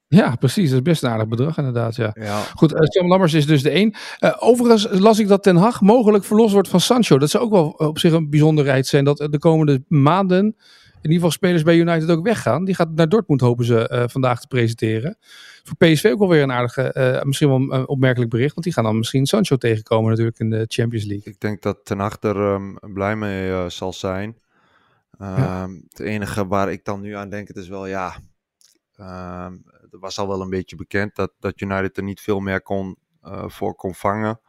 Ja, 0.07 0.35
precies. 0.35 0.69
Dat 0.69 0.77
is 0.77 0.83
best 0.83 1.03
een 1.03 1.09
aardig 1.09 1.27
bedrag 1.27 1.57
inderdaad. 1.57 1.95
Ja. 1.95 2.15
ja. 2.19 2.41
Goed, 2.41 2.73
uh, 2.73 2.79
Sam 2.81 3.07
Lammers 3.07 3.33
is 3.33 3.45
dus 3.45 3.63
de 3.63 3.69
één. 3.69 3.95
Uh, 4.19 4.35
overigens 4.39 4.87
las 4.99 5.19
ik 5.19 5.27
dat 5.27 5.43
Ten 5.43 5.55
Hag 5.55 5.81
mogelijk 5.81 6.23
verlost 6.23 6.53
wordt 6.53 6.67
van 6.67 6.79
Sancho. 6.79 7.17
Dat 7.17 7.29
zou 7.29 7.43
ook 7.43 7.51
wel 7.51 7.69
op 7.69 7.99
zich 7.99 8.13
een 8.13 8.29
bijzonderheid 8.29 8.87
zijn. 8.87 9.03
Dat 9.03 9.27
de 9.29 9.39
komende 9.39 9.83
maanden 9.87 10.55
in 11.03 11.11
ieder 11.11 11.29
geval 11.29 11.31
spelers 11.31 11.63
bij 11.63 11.77
United 11.77 12.09
ook 12.09 12.23
weggaan. 12.23 12.65
Die 12.65 12.75
gaat 12.75 12.91
naar 12.91 13.09
Dortmund 13.09 13.41
hopen 13.41 13.65
ze 13.65 13.89
uh, 13.91 14.03
vandaag 14.07 14.39
te 14.39 14.47
presenteren. 14.47 15.17
Voor 15.63 15.75
PSV 15.77 16.09
ook 16.11 16.19
wel 16.19 16.29
weer 16.29 16.41
een 16.41 16.51
aardige, 16.51 16.95
uh, 16.97 17.23
misschien 17.23 17.47
wel 17.47 17.57
een 17.57 17.87
opmerkelijk 17.87 18.31
bericht. 18.31 18.53
Want 18.53 18.65
die 18.65 18.73
gaan 18.73 18.83
dan 18.83 18.97
misschien 18.97 19.25
Sancho 19.25 19.57
tegenkomen 19.57 20.09
natuurlijk 20.09 20.39
in 20.39 20.49
de 20.49 20.65
Champions 20.67 21.05
League. 21.05 21.33
Ik 21.33 21.39
denk 21.39 21.61
dat 21.61 21.85
Ten 21.85 21.99
Hag 21.99 22.17
er 22.21 22.37
um, 22.37 22.77
blij 22.81 23.15
mee 23.15 23.49
uh, 23.49 23.69
zal 23.69 23.93
zijn. 23.93 24.37
Ja. 25.17 25.69
Het 25.89 25.99
enige 25.99 26.47
waar 26.47 26.71
ik 26.71 26.85
dan 26.85 27.01
nu 27.01 27.15
aan 27.15 27.29
denk, 27.29 27.47
het 27.47 27.57
is 27.57 27.67
wel 27.67 27.85
ja... 27.85 28.15
Um, 28.99 29.63
er 29.91 29.99
was 29.99 30.19
al 30.19 30.27
wel 30.27 30.41
een 30.41 30.49
beetje 30.49 30.75
bekend 30.75 31.15
dat, 31.15 31.31
dat 31.39 31.61
United 31.61 31.97
er 31.97 32.03
niet 32.03 32.21
veel 32.21 32.39
meer 32.39 32.61
kon, 32.61 32.97
voor 33.47 33.75
kon 33.75 33.95
vangen. 33.95 34.39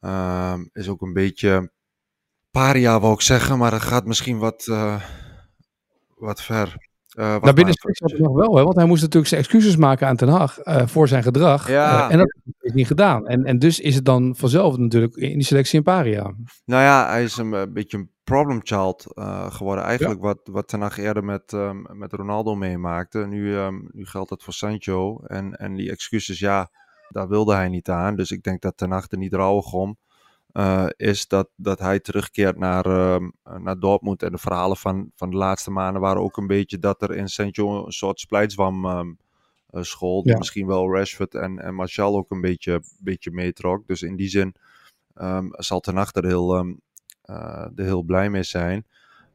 Ehm, 0.00 0.64
is 0.72 0.88
ook 0.88 1.02
een 1.02 1.12
beetje 1.12 1.72
paria, 2.50 3.00
wou 3.00 3.14
ik 3.14 3.20
zeggen. 3.20 3.58
Maar 3.58 3.70
dat 3.70 3.82
gaat 3.82 4.06
misschien 4.06 4.38
wat 4.38 4.66
wat 6.16 6.42
ver. 6.42 6.76
Uh, 7.18 7.24
nou, 7.24 7.52
binnen 7.52 7.74
het 7.78 8.18
nog 8.18 8.34
wel, 8.34 8.56
hè, 8.56 8.62
want 8.62 8.76
hij 8.76 8.84
moest 8.84 9.02
natuurlijk 9.02 9.28
zijn 9.28 9.40
excuses 9.40 9.76
maken 9.76 10.06
aan 10.06 10.16
Ten 10.16 10.28
Hag 10.28 10.66
uh, 10.66 10.86
voor 10.86 11.08
zijn 11.08 11.22
gedrag. 11.22 11.68
Ja. 11.68 12.06
Uh, 12.06 12.12
en 12.12 12.18
dat 12.18 12.36
is 12.60 12.72
niet 12.72 12.86
gedaan. 12.86 13.26
En, 13.26 13.44
en 13.44 13.58
dus 13.58 13.80
is 13.80 13.94
het 13.94 14.04
dan 14.04 14.34
vanzelf 14.36 14.76
natuurlijk 14.76 15.14
in 15.14 15.32
die 15.32 15.46
selectie 15.46 15.78
een 15.78 15.84
paria. 15.84 16.34
Nou 16.64 16.82
ja, 16.82 17.08
hij 17.08 17.24
is 17.24 17.36
een, 17.36 17.52
een 17.52 17.72
beetje 17.72 17.96
een 17.96 18.10
problem 18.24 18.60
child 18.62 19.06
geworden. 19.48 19.84
Eigenlijk 19.84 20.20
ja. 20.20 20.26
wat, 20.26 20.40
wat 20.44 20.68
Ten 20.68 20.80
Hag 20.80 20.98
eerder 20.98 21.24
met, 21.24 21.52
um, 21.52 21.86
met 21.92 22.12
Ronaldo 22.12 22.54
meemaakte. 22.54 23.26
Nu, 23.26 23.54
um, 23.54 23.88
nu 23.92 24.06
geldt 24.06 24.28
dat 24.28 24.42
voor 24.42 24.52
Sancho. 24.52 25.20
En, 25.26 25.52
en 25.52 25.74
die 25.74 25.90
excuses, 25.90 26.38
ja, 26.38 26.70
daar 27.08 27.28
wilde 27.28 27.54
hij 27.54 27.68
niet 27.68 27.88
aan. 27.88 28.16
Dus 28.16 28.30
ik 28.30 28.42
denk 28.42 28.62
dat 28.62 28.76
Ten 28.76 28.90
Hag 28.90 29.10
er 29.10 29.18
niet 29.18 29.34
rouwig 29.34 29.72
om. 29.72 29.98
Uh, 30.56 30.86
is 30.96 31.28
dat, 31.28 31.48
dat 31.56 31.78
hij 31.78 32.00
terugkeert 32.00 32.58
naar, 32.58 32.86
uh, 32.86 33.28
naar 33.58 33.78
Dortmund. 33.78 34.22
En 34.22 34.32
de 34.32 34.38
verhalen 34.38 34.76
van, 34.76 35.10
van 35.14 35.30
de 35.30 35.36
laatste 35.36 35.70
maanden 35.70 36.02
waren 36.02 36.22
ook 36.22 36.36
een 36.36 36.46
beetje 36.46 36.78
dat 36.78 37.02
er 37.02 37.16
in 37.16 37.28
Sancho 37.28 37.86
een 37.86 37.92
soort 37.92 38.20
splijtswam 38.20 38.84
um, 38.84 39.18
uh, 39.70 39.82
school. 39.82 40.22
Die 40.22 40.32
ja. 40.32 40.38
misschien 40.38 40.66
wel 40.66 40.92
Rashford 40.92 41.34
en, 41.34 41.58
en 41.58 41.74
Martial 41.74 42.16
ook 42.16 42.30
een 42.30 42.40
beetje, 42.40 42.82
beetje 42.98 43.30
meetrok. 43.30 43.86
Dus 43.86 44.02
in 44.02 44.16
die 44.16 44.28
zin 44.28 44.54
um, 45.14 45.48
zal 45.52 45.80
Ten 45.80 45.96
Hag 45.96 46.14
er 46.14 46.26
heel, 46.26 46.56
um, 46.58 46.80
er 47.74 47.84
heel 47.84 48.02
blij 48.02 48.30
mee 48.30 48.42
zijn. 48.42 48.86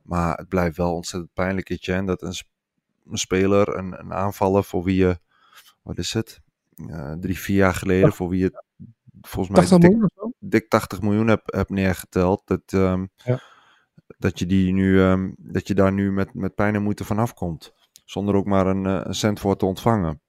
Maar 0.01 0.37
het 0.37 0.47
blijft 0.47 0.77
wel 0.77 0.95
ontzettend 0.95 1.33
pijnlijk, 1.33 1.69
Etienne, 1.69 2.07
dat 2.07 2.21
een, 2.21 2.35
een 3.11 3.17
speler, 3.17 3.77
een, 3.77 3.99
een 3.99 4.13
aanvaller 4.13 4.63
voor 4.63 4.83
wie 4.83 4.95
je, 4.95 5.19
wat 5.81 5.97
is 5.97 6.13
het, 6.13 6.41
drie, 7.19 7.39
vier 7.39 7.55
jaar 7.55 7.73
geleden, 7.73 8.13
voor 8.13 8.29
wie 8.29 8.39
je 8.39 8.63
volgens 9.21 9.55
mij 9.55 9.67
80 9.67 9.89
miljoen 9.89 10.09
dik, 10.15 10.30
dik 10.51 10.69
80 10.69 11.01
miljoen 11.01 11.27
heb, 11.27 11.41
heb 11.45 11.69
neergeteld. 11.69 12.41
Dat, 12.45 12.61
um, 12.73 13.09
ja. 13.15 13.39
dat, 14.17 14.39
je 14.39 14.45
die 14.45 14.73
nu, 14.73 14.99
um, 14.99 15.35
dat 15.37 15.67
je 15.67 15.73
daar 15.73 15.93
nu 15.93 16.11
met, 16.11 16.33
met 16.33 16.55
pijn 16.55 16.75
en 16.75 16.83
moeite 16.83 17.03
vanaf 17.03 17.33
komt. 17.33 17.73
Zonder 18.05 18.35
ook 18.35 18.45
maar 18.45 18.67
een, 18.67 18.85
een 18.85 19.15
cent 19.15 19.39
voor 19.39 19.57
te 19.57 19.65
ontvangen. 19.65 20.21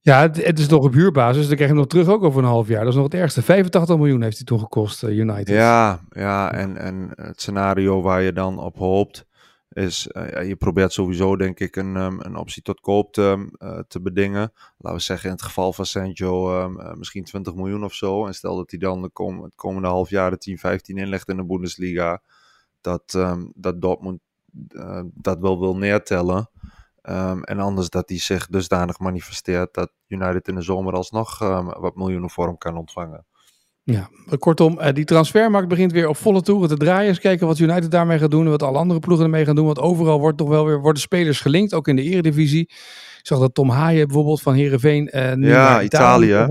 Ja, 0.00 0.20
het, 0.20 0.44
het, 0.44 0.58
is 0.58 0.68
nog 0.68 0.84
op 0.84 0.92
huurbasis. 0.92 1.46
Dan 1.46 1.56
krijg 1.56 1.60
je 1.60 1.66
hem 1.66 1.76
nog 1.76 1.86
terug 1.86 2.08
ook 2.08 2.22
over 2.22 2.42
een 2.42 2.48
half 2.48 2.68
jaar. 2.68 2.80
Dat 2.80 2.88
is 2.88 2.94
nog 2.94 3.04
het 3.04 3.14
ergste. 3.14 3.42
85 3.42 3.96
miljoen 3.96 4.22
heeft 4.22 4.36
hij 4.36 4.46
toen 4.46 4.58
gekost, 4.58 5.02
uh, 5.02 5.18
United. 5.18 5.48
Ja, 5.48 6.00
ja 6.10 6.52
en, 6.52 6.76
en 6.76 7.10
het 7.14 7.40
scenario 7.40 8.02
waar 8.02 8.22
je 8.22 8.32
dan 8.32 8.58
op 8.58 8.76
hoopt 8.76 9.26
is, 9.72 10.08
uh, 10.12 10.48
je 10.48 10.56
probeert 10.56 10.92
sowieso 10.92 11.36
denk 11.36 11.60
ik 11.60 11.76
een, 11.76 11.96
um, 11.96 12.20
een 12.20 12.36
optie 12.36 12.62
tot 12.62 12.80
koop 12.80 13.12
te, 13.12 13.50
uh, 13.58 13.78
te 13.88 14.00
bedingen. 14.00 14.52
Laten 14.78 14.98
we 14.98 15.04
zeggen 15.04 15.26
in 15.28 15.34
het 15.34 15.44
geval 15.44 15.72
van 15.72 15.86
Sancho 15.86 16.62
um, 16.62 16.80
uh, 16.80 16.92
misschien 16.92 17.24
20 17.24 17.54
miljoen 17.54 17.84
of 17.84 17.94
zo. 17.94 18.26
En 18.26 18.34
stel 18.34 18.56
dat 18.56 18.70
hij 18.70 18.78
dan 18.78 19.02
de 19.02 19.08
kom 19.08 19.42
het 19.42 19.54
komende 19.54 19.88
half 19.88 20.10
jaar 20.10 20.30
de 20.30 20.38
10, 20.38 20.58
15 20.58 20.96
inlegt 20.96 21.28
in 21.28 21.36
de 21.36 21.44
Bundesliga. 21.44 22.22
Dat, 22.80 23.18
dat 23.54 23.80
Dortmund 23.80 24.20
dat 25.14 25.38
wel 25.38 25.60
wil 25.60 25.76
neertellen. 25.76 26.50
en 27.42 27.58
anders 27.58 27.88
dat 27.90 28.08
hij 28.08 28.18
zich 28.18 28.46
dusdanig 28.46 28.98
manifesteert 28.98 29.74
dat 29.74 29.92
United 30.06 30.48
in 30.48 30.54
de 30.54 30.62
zomer 30.62 30.94
alsnog 30.94 31.38
wat 31.78 31.96
miljoenen 31.96 32.30
voor 32.30 32.46
hem 32.46 32.58
kan 32.58 32.76
ontvangen. 32.76 33.26
Ja, 33.84 34.08
kortom, 34.38 34.78
uh, 34.80 34.92
die 34.92 35.04
transfermarkt 35.04 35.68
begint 35.68 35.92
weer 35.92 36.08
op 36.08 36.16
volle 36.16 36.42
toeren 36.42 36.68
te 36.68 36.76
draaien. 36.76 37.08
Eens 37.08 37.18
kijken 37.18 37.46
wat 37.46 37.58
United 37.58 37.90
daarmee 37.90 38.18
gaat 38.18 38.30
doen 38.30 38.44
en 38.44 38.50
wat 38.50 38.62
alle 38.62 38.78
andere 38.78 39.00
ploegen 39.00 39.24
ermee 39.24 39.44
gaan 39.44 39.54
doen. 39.54 39.66
Want 39.66 39.78
overal 39.78 40.20
wordt 40.20 40.38
toch 40.38 40.48
wel 40.48 40.66
weer, 40.66 40.80
worden 40.80 41.02
spelers 41.02 41.40
gelinkt, 41.40 41.74
ook 41.74 41.88
in 41.88 41.96
de 41.96 42.02
eredivisie. 42.02 42.62
Ik 43.18 43.20
zag 43.28 43.38
dat 43.38 43.54
Tom 43.54 43.68
Haaien 43.68 44.06
bijvoorbeeld 44.06 44.42
van 44.42 44.54
Herenveen 44.54 45.10
nu 45.34 45.48
ja, 45.48 45.82
Italië. 45.82 46.46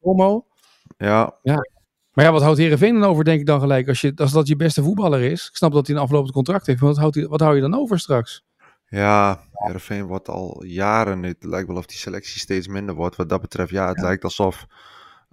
Promo. 0.00 0.46
Ja. 0.98 1.34
ja. 1.42 1.58
Maar 2.12 2.24
ja, 2.24 2.32
wat 2.32 2.42
houdt 2.42 2.58
Herenveen 2.58 2.94
dan 2.94 3.10
over, 3.10 3.24
denk 3.24 3.40
ik 3.40 3.46
dan 3.46 3.60
gelijk, 3.60 3.88
als, 3.88 4.00
je, 4.00 4.12
als 4.16 4.32
dat 4.32 4.48
je 4.48 4.56
beste 4.56 4.82
voetballer 4.82 5.20
is? 5.20 5.48
Ik 5.48 5.56
snap 5.56 5.72
dat 5.72 5.86
hij 5.86 5.96
een 5.96 6.02
aflopend 6.02 6.32
contract 6.32 6.66
heeft, 6.66 6.80
maar 6.80 6.88
wat, 6.88 6.98
houdt 6.98 7.14
hij, 7.14 7.26
wat 7.26 7.40
hou 7.40 7.54
je 7.54 7.60
dan 7.60 7.74
over 7.74 7.98
straks? 7.98 8.44
Ja, 8.86 9.40
Heerenveen 9.52 10.06
wordt 10.06 10.28
al 10.28 10.64
jaren, 10.64 11.22
het 11.22 11.44
lijkt 11.44 11.68
wel 11.68 11.76
of 11.76 11.86
die 11.86 11.98
selectie 11.98 12.40
steeds 12.40 12.68
minder 12.68 12.94
wordt. 12.94 13.16
Wat 13.16 13.28
dat 13.28 13.40
betreft, 13.40 13.70
ja, 13.70 13.88
het 13.88 14.00
lijkt 14.00 14.24
alsof 14.24 14.66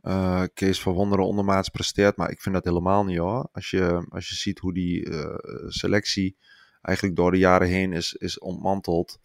uh, 0.04 0.44
Kees 0.54 0.82
van 0.82 0.94
Wonderen 0.94 1.26
ondermaats 1.26 1.70
presteert. 1.70 2.18
Maar 2.18 2.32
ik 2.32 2.42
vind 2.42 2.56
dat 2.56 2.64
helemaal 2.64 3.06
niet 3.06 3.18
hoor. 3.18 3.50
Als 3.52 3.70
je, 3.70 4.06
als 4.10 4.30
je 4.30 4.36
ziet 4.36 4.60
hoe 4.60 4.74
die 4.74 5.06
uh, 5.06 5.36
selectie 5.68 6.38
eigenlijk 6.82 7.16
door 7.16 7.32
de 7.32 7.38
jaren 7.38 7.68
heen 7.68 7.94
is, 7.94 8.14
is 8.14 8.40
ontmanteld. 8.40 9.20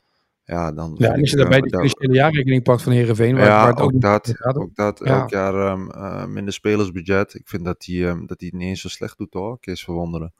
Ja, 0.44 0.72
dan 0.72 0.94
ja, 0.98 1.12
en 1.12 1.20
als 1.20 1.30
je 1.30 1.36
daarbij 1.36 1.60
de 1.60 1.68
financiële 1.68 2.14
jaarrekening 2.14 2.62
pakt 2.62 2.82
van 2.82 2.92
Herenveen, 2.92 3.34
waar, 3.36 3.44
ja, 3.44 3.60
waar 3.60 3.68
het 3.68 3.80
ook, 3.80 3.94
ook 3.94 4.00
dat, 4.00 4.34
ook 4.56 4.74
dat 4.74 5.00
ja. 5.04 5.20
elk 5.20 5.30
jaar 5.30 5.72
um, 5.72 5.90
uh, 5.90 6.26
minder 6.26 6.52
spelersbudget. 6.52 7.34
Ik 7.34 7.48
vind 7.48 7.64
dat 7.64 7.84
hij 7.84 7.94
um, 7.94 8.26
dat 8.26 8.40
hij 8.40 8.48
het 8.48 8.58
niet 8.58 8.68
eens 8.68 8.80
zo 8.80 8.88
slecht 8.88 9.18
doet 9.18 9.32
hoor, 9.32 9.60
Kees 9.60 9.84
Verwonderen. 9.84 10.32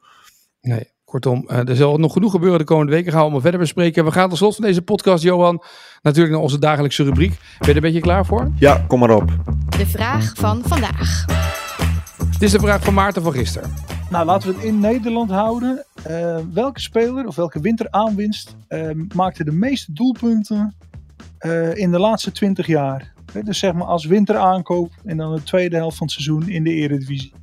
Nee, 0.61 0.91
kortom, 1.21 1.45
uh, 1.47 1.69
er 1.69 1.75
zal 1.75 1.97
nog 1.97 2.13
genoeg 2.13 2.31
gebeuren 2.31 2.59
de 2.59 2.65
komende 2.65 2.91
weken. 2.91 3.07
Gaan 3.07 3.17
we 3.17 3.23
allemaal 3.23 3.41
verder 3.41 3.59
bespreken. 3.59 4.05
We 4.05 4.11
gaan 4.11 4.29
tot 4.29 4.37
slot 4.37 4.55
van 4.55 4.65
deze 4.65 4.81
podcast, 4.81 5.23
Johan, 5.23 5.63
natuurlijk 6.01 6.33
naar 6.33 6.43
onze 6.43 6.59
dagelijkse 6.59 7.03
rubriek. 7.03 7.29
Ben 7.29 7.39
je 7.59 7.69
er 7.69 7.75
een 7.75 7.81
beetje 7.81 7.99
klaar 7.99 8.25
voor? 8.25 8.51
Ja, 8.59 8.83
kom 8.87 8.99
maar 8.99 9.15
op. 9.15 9.31
De 9.77 9.85
vraag 9.85 10.33
van 10.35 10.61
vandaag. 10.65 11.25
Dit 12.31 12.41
is 12.41 12.51
de 12.51 12.59
vraag 12.59 12.83
van 12.83 12.93
Maarten 12.93 13.23
van 13.23 13.33
gisteren. 13.33 13.73
Nou, 14.09 14.25
laten 14.25 14.49
we 14.49 14.55
het 14.55 14.63
in 14.63 14.79
Nederland 14.79 15.29
houden. 15.29 15.85
Uh, 16.09 16.37
welke 16.53 16.79
speler 16.79 17.27
of 17.27 17.35
welke 17.35 17.59
winteraanwinst 17.59 18.55
uh, 18.69 18.89
maakte 19.15 19.43
de 19.43 19.51
meeste 19.51 19.93
doelpunten 19.93 20.75
uh, 21.39 21.75
in 21.75 21.91
de 21.91 21.99
laatste 21.99 22.31
20 22.31 22.67
jaar? 22.67 23.13
Dus 23.43 23.59
zeg 23.59 23.73
maar 23.73 23.87
als 23.87 24.05
winteraankoop 24.05 24.91
en 25.05 25.17
dan 25.17 25.35
de 25.35 25.43
tweede 25.43 25.75
helft 25.75 25.97
van 25.97 26.07
het 26.07 26.15
seizoen 26.15 26.49
in 26.49 26.63
de 26.63 26.71
Eredivisie. 26.71 27.33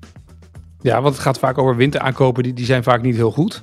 Ja, 0.83 1.03
want 1.03 1.15
het 1.15 1.23
gaat 1.23 1.39
vaak 1.39 1.59
over 1.59 1.77
winteraankopen, 1.77 2.43
die, 2.43 2.53
die 2.53 2.65
zijn 2.65 2.83
vaak 2.83 3.03
niet 3.03 3.17
heel 3.17 3.31
goed. 3.31 3.63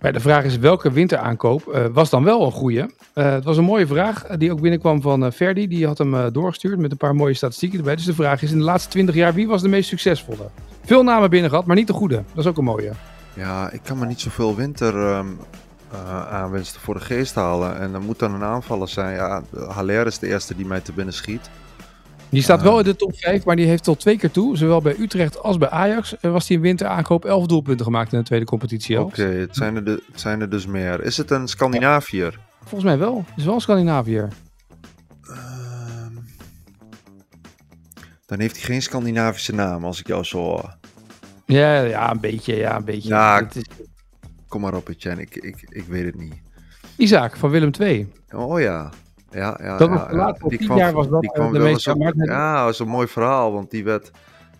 Maar 0.00 0.12
de 0.12 0.20
vraag 0.20 0.44
is 0.44 0.58
welke 0.58 0.92
winteraankoop 0.92 1.88
was 1.92 2.10
dan 2.10 2.24
wel 2.24 2.44
een 2.44 2.52
goede? 2.52 2.90
het 3.14 3.44
was 3.44 3.56
een 3.56 3.64
mooie 3.64 3.86
vraag 3.86 4.26
die 4.26 4.52
ook 4.52 4.60
binnenkwam 4.60 5.00
van 5.00 5.32
Ferdi. 5.32 5.68
Die 5.68 5.86
had 5.86 5.98
hem 5.98 6.32
doorgestuurd 6.32 6.78
met 6.78 6.90
een 6.90 6.96
paar 6.96 7.14
mooie 7.14 7.34
statistieken 7.34 7.78
erbij. 7.78 7.96
Dus 7.96 8.04
de 8.04 8.14
vraag 8.14 8.42
is 8.42 8.52
in 8.52 8.58
de 8.58 8.64
laatste 8.64 8.90
20 8.90 9.14
jaar 9.14 9.34
wie 9.34 9.48
was 9.48 9.62
de 9.62 9.68
meest 9.68 9.88
succesvolle? 9.88 10.50
Veel 10.84 11.02
namen 11.02 11.30
binnen 11.30 11.50
gehad, 11.50 11.66
maar 11.66 11.76
niet 11.76 11.86
de 11.86 11.92
goede. 11.92 12.14
Dat 12.14 12.44
is 12.44 12.46
ook 12.46 12.58
een 12.58 12.64
mooie. 12.64 12.92
Ja, 13.34 13.70
ik 13.70 13.80
kan 13.82 13.98
me 13.98 14.06
niet 14.06 14.20
zoveel 14.20 14.56
winter 14.56 14.96
um, 14.96 15.38
uh, 15.92 16.32
aanwinsten 16.32 16.80
voor 16.80 16.94
de 16.94 17.00
geest 17.00 17.34
halen. 17.34 17.78
En 17.78 17.92
dan 17.92 18.04
moet 18.04 18.18
dan 18.18 18.34
een 18.34 18.42
aanvaller 18.42 18.88
zijn. 18.88 19.14
Ja, 19.14 19.42
Haller 19.68 20.06
is 20.06 20.18
de 20.18 20.26
eerste 20.26 20.56
die 20.56 20.66
mij 20.66 20.80
te 20.80 20.92
binnen 20.92 21.14
schiet. 21.14 21.50
Die 22.30 22.42
staat 22.42 22.62
wel 22.62 22.78
in 22.78 22.84
de 22.84 22.96
top 22.96 23.16
5, 23.16 23.44
maar 23.44 23.56
die 23.56 23.66
heeft 23.66 23.84
tot 23.84 24.00
twee 24.00 24.18
keer 24.18 24.30
toe, 24.30 24.56
zowel 24.56 24.82
bij 24.82 24.94
Utrecht 24.98 25.42
als 25.42 25.58
bij 25.58 25.68
Ajax, 25.68 26.14
was 26.20 26.48
hij 26.48 26.56
in 26.56 26.62
winteraankoop 26.62 27.24
11 27.24 27.46
doelpunten 27.46 27.84
gemaakt 27.84 28.12
in 28.12 28.18
de 28.18 28.24
tweede 28.24 28.44
competitie. 28.44 29.00
Oké, 29.00 29.20
okay, 29.20 29.36
het, 29.36 29.56
zijn 29.56 29.76
er 29.76 29.84
de, 29.84 30.02
het 30.12 30.20
zijn 30.20 30.40
er 30.40 30.50
dus 30.50 30.66
meer. 30.66 31.02
Is 31.02 31.16
het 31.16 31.30
een 31.30 31.48
Scandinaviër? 31.48 32.38
Volgens 32.58 32.84
mij 32.84 32.98
wel. 32.98 33.24
Het 33.26 33.36
is 33.38 33.44
wel 33.44 33.54
een 33.54 33.60
Scandinaviër. 33.60 34.28
Uh, 35.22 35.36
dan 38.26 38.40
heeft 38.40 38.56
hij 38.56 38.64
geen 38.64 38.82
Scandinavische 38.82 39.54
naam, 39.54 39.84
als 39.84 40.00
ik 40.00 40.06
jou 40.06 40.24
zo 40.24 40.38
hoor. 40.38 40.76
Ja, 41.46 41.80
ja, 41.80 42.10
een 42.10 42.20
beetje. 42.20 42.56
Ja, 42.56 42.76
een 42.76 42.84
beetje. 42.84 43.08
Ja, 43.08 43.48
is... 43.54 43.64
kom 44.48 44.60
maar 44.60 44.74
op, 44.74 44.88
Etienne. 44.88 45.22
Ik, 45.22 45.36
ik, 45.36 45.66
ik 45.68 45.84
weet 45.84 46.04
het 46.04 46.18
niet. 46.18 46.34
Isaac 46.96 47.36
van 47.36 47.50
Willem 47.50 47.70
II. 47.80 48.12
Oh 48.32 48.60
ja. 48.60 48.90
Ja, 49.30 49.58
ja, 49.62 49.76
dat. 49.76 50.40
Die 50.48 50.58
kwam, 50.58 50.78
jaar 50.78 50.92
was 50.92 51.08
dat 51.08 51.20
die 51.20 51.30
kwam 51.30 51.52
de 51.52 51.58
meeste 51.58 51.90
ook, 51.90 52.12
Ja, 52.14 52.56
dat 52.56 52.64
was 52.64 52.78
een 52.78 52.88
mooi 52.88 53.06
verhaal, 53.06 53.52
want 53.52 53.70
die 53.70 53.84
werd, 53.84 54.10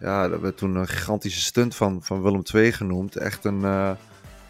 ja, 0.01 0.29
dat 0.29 0.41
werd 0.41 0.57
toen 0.57 0.75
een 0.77 0.89
gigantische 0.89 1.41
stunt 1.41 1.77
van, 1.77 2.03
van 2.03 2.23
Willem 2.23 2.43
II 2.55 2.73
genoemd. 2.73 3.17
Echt 3.17 3.45
een, 3.45 3.61
uh, 3.61 3.91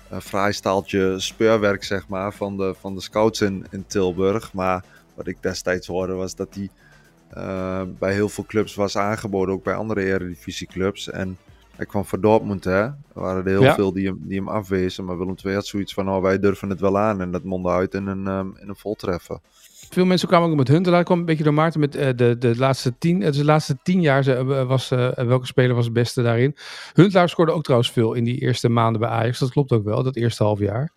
een 0.08 0.20
fraai 0.20 0.52
staaltje 0.52 1.20
speurwerk, 1.20 1.84
zeg 1.84 2.08
maar, 2.08 2.32
van 2.32 2.56
de, 2.56 2.74
van 2.80 2.94
de 2.94 3.00
scouts 3.00 3.40
in, 3.40 3.66
in 3.70 3.84
Tilburg. 3.86 4.52
Maar 4.52 4.84
wat 5.14 5.26
ik 5.26 5.36
destijds 5.40 5.86
hoorde 5.86 6.12
was 6.12 6.34
dat 6.34 6.52
die 6.52 6.70
uh, 7.36 7.82
bij 7.98 8.12
heel 8.12 8.28
veel 8.28 8.44
clubs 8.44 8.74
was 8.74 8.96
aangeboden, 8.96 9.54
ook 9.54 9.64
bij 9.64 9.74
andere 9.74 10.04
eredivisieclubs. 10.04 11.10
En 11.10 11.38
hij 11.76 11.86
kwam 11.86 12.04
voor 12.04 12.20
Dortmund, 12.20 12.64
hè. 12.64 12.82
Er 12.82 12.96
waren 13.12 13.44
er 13.44 13.50
heel 13.50 13.62
ja. 13.62 13.74
veel 13.74 13.92
die 13.92 14.06
hem, 14.06 14.18
die 14.22 14.38
hem 14.38 14.48
afwezen. 14.48 15.04
Maar 15.04 15.18
Willem 15.18 15.34
II 15.44 15.54
had 15.54 15.66
zoiets 15.66 15.94
van, 15.94 16.10
oh, 16.10 16.22
wij 16.22 16.38
durven 16.38 16.70
het 16.70 16.80
wel 16.80 16.98
aan. 16.98 17.20
En 17.20 17.30
dat 17.30 17.44
mondde 17.44 17.70
uit 17.70 17.94
in 17.94 18.06
een, 18.06 18.26
um, 18.26 18.56
in 18.60 18.68
een 18.68 18.76
voltreffen. 18.76 19.40
Veel 19.90 20.04
mensen 20.04 20.28
kwamen 20.28 20.50
ook 20.50 20.56
met 20.56 20.68
Huntelaar. 20.68 21.04
kwam 21.04 21.18
een 21.18 21.24
beetje 21.24 21.44
door 21.44 21.54
Maarten 21.54 21.80
met 21.80 21.96
uh, 21.96 22.08
de, 22.16 22.36
de, 22.38 22.56
laatste 22.56 22.98
tien, 22.98 23.20
dus 23.20 23.36
de 23.36 23.44
laatste 23.44 23.78
tien 23.82 24.00
jaar. 24.00 24.28
Uh, 24.28 24.62
was, 24.66 24.90
uh, 24.90 25.10
welke 25.10 25.46
speler 25.46 25.74
was 25.74 25.84
het 25.84 25.92
beste 25.92 26.22
daarin? 26.22 26.56
Huntelaar 26.92 27.28
scoorde 27.28 27.52
ook 27.52 27.62
trouwens 27.62 27.90
veel 27.90 28.12
in 28.12 28.24
die 28.24 28.38
eerste 28.38 28.68
maanden 28.68 29.00
bij 29.00 29.10
Ajax. 29.10 29.38
Dat 29.38 29.50
klopt 29.50 29.72
ook 29.72 29.84
wel, 29.84 30.02
dat 30.02 30.16
eerste 30.16 30.42
half 30.42 30.58
jaar. 30.58 30.92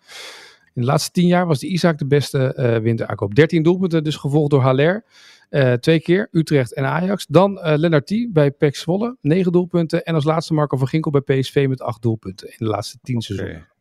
In 0.74 0.80
de 0.80 0.86
laatste 0.86 1.10
tien 1.10 1.26
jaar 1.26 1.46
was 1.46 1.58
de 1.58 1.66
Isaac 1.66 1.98
de 1.98 2.06
beste 2.06 2.54
uh, 2.58 2.76
winteraankoop. 2.76 3.34
13 3.34 3.62
doelpunten, 3.62 4.04
dus 4.04 4.16
gevolgd 4.16 4.50
door 4.50 4.60
Haller. 4.60 5.04
Uh, 5.50 5.72
twee 5.72 6.00
keer, 6.00 6.28
Utrecht 6.30 6.74
en 6.74 6.84
Ajax. 6.84 7.26
Dan 7.26 7.58
uh, 7.82 8.26
bij 8.32 8.50
PEC 8.50 8.76
Zwolle, 8.76 9.16
9 9.20 9.52
doelpunten. 9.52 10.04
En 10.04 10.14
als 10.14 10.24
laatste 10.24 10.54
Marco 10.54 10.76
van 10.76 10.88
Ginkel 10.88 11.10
bij 11.10 11.20
PSV 11.20 11.66
met 11.68 11.82
8 11.82 12.02
doelpunten 12.02 12.48
in 12.48 12.56
de 12.58 12.64
laatste 12.64 12.98
10 13.02 13.14
okay. 13.14 13.26
seizoenen. 13.26 13.73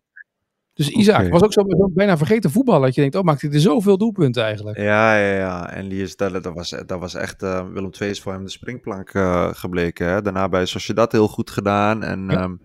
Dus 0.73 0.89
Isaac 0.89 1.17
okay. 1.17 1.29
was 1.29 1.43
ook 1.43 1.53
zo, 1.53 1.63
zo 1.67 1.89
bijna 1.89 2.17
vergeten 2.17 2.51
voetballer. 2.51 2.85
Dat 2.85 2.95
je 2.95 3.01
denkt, 3.01 3.15
oh, 3.15 3.23
maakt 3.23 3.41
hij 3.41 3.51
er 3.51 3.59
zoveel 3.59 3.97
doelpunten 3.97 4.43
eigenlijk. 4.43 4.77
Ja, 4.77 5.17
ja, 5.17 5.35
ja. 5.35 5.69
En 5.69 5.89
die 5.89 6.01
is, 6.01 6.15
dat, 6.15 6.45
was, 6.45 6.69
dat 6.69 6.99
was 6.99 7.13
echt, 7.13 7.43
uh, 7.43 7.67
Willem 7.67 7.91
II 7.99 8.09
is 8.09 8.21
voor 8.21 8.33
hem 8.33 8.43
de 8.43 8.49
springplank 8.49 9.09
gebleken. 9.57 10.07
Hè? 10.07 10.21
Daarna 10.21 10.49
bij 10.49 10.65
Sociedad 10.65 11.11
heel 11.11 11.27
goed 11.27 11.49
gedaan. 11.49 12.03
En, 12.03 12.25
ja. 12.29 12.43
um, 12.43 12.61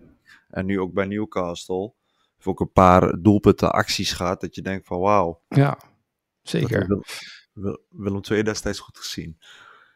en 0.49 0.65
nu 0.65 0.79
ook 0.79 0.93
bij 0.93 1.05
Newcastle. 1.05 1.93
Heeft 2.35 2.47
ook 2.47 2.59
een 2.59 2.71
paar 2.71 3.21
doelpunten 3.21 3.71
acties 3.71 4.11
gehad. 4.11 4.41
Dat 4.41 4.55
je 4.55 4.61
denkt 4.61 4.87
van, 4.87 4.99
wauw. 4.99 5.41
Ja, 5.47 5.79
zeker. 6.41 7.03
Willem 7.89 8.21
II 8.31 8.43
destijds 8.43 8.79
goed 8.79 8.97
gezien. 8.97 9.37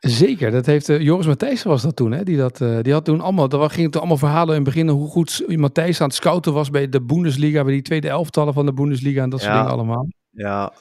Zeker, 0.04 0.52
dat 0.52 0.66
heeft 0.66 0.90
uh, 0.90 1.00
Joris 1.00 1.26
Matthijssen 1.26 1.70
was 1.70 1.82
dat 1.82 1.96
toen. 1.96 2.12
Hè? 2.12 2.24
Die, 2.24 2.38
dat, 2.38 2.62
uh, 2.62 2.80
die 2.82 2.94
had 2.94 3.06
toen 3.06 3.22
allemaal, 3.22 3.50
er 3.50 3.70
gingen 3.70 3.92
toen 3.92 4.00
allemaal 4.00 4.18
verhalen 4.18 4.56
in 4.56 4.62
het 4.62 4.74
begin 4.74 4.88
hoe 4.88 5.10
goed 5.10 5.44
Matthijs 5.48 6.02
aan 6.02 6.08
het 6.08 6.16
scouten 6.16 6.54
was 6.54 6.70
bij 6.70 6.90
de 6.90 7.02
Bundesliga, 7.02 7.64
bij 7.64 7.74
die 7.74 7.82
tweede 7.82 8.10
elftallen 8.10 8.54
van 8.54 8.66
de 8.66 8.74
Bundesliga 8.74 9.22
en 9.22 9.30
dat 9.30 9.42
ja. 9.42 9.46
soort 9.46 9.58
dingen 9.58 9.74
allemaal. 9.74 10.08
Ja. 10.30 10.74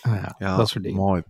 Ah, 0.00 0.14
ja, 0.14 0.34
ja, 0.38 0.56
dat 0.56 0.68
soort 0.68 0.84
dingen. 0.84 1.00
Mooi. 1.00 1.22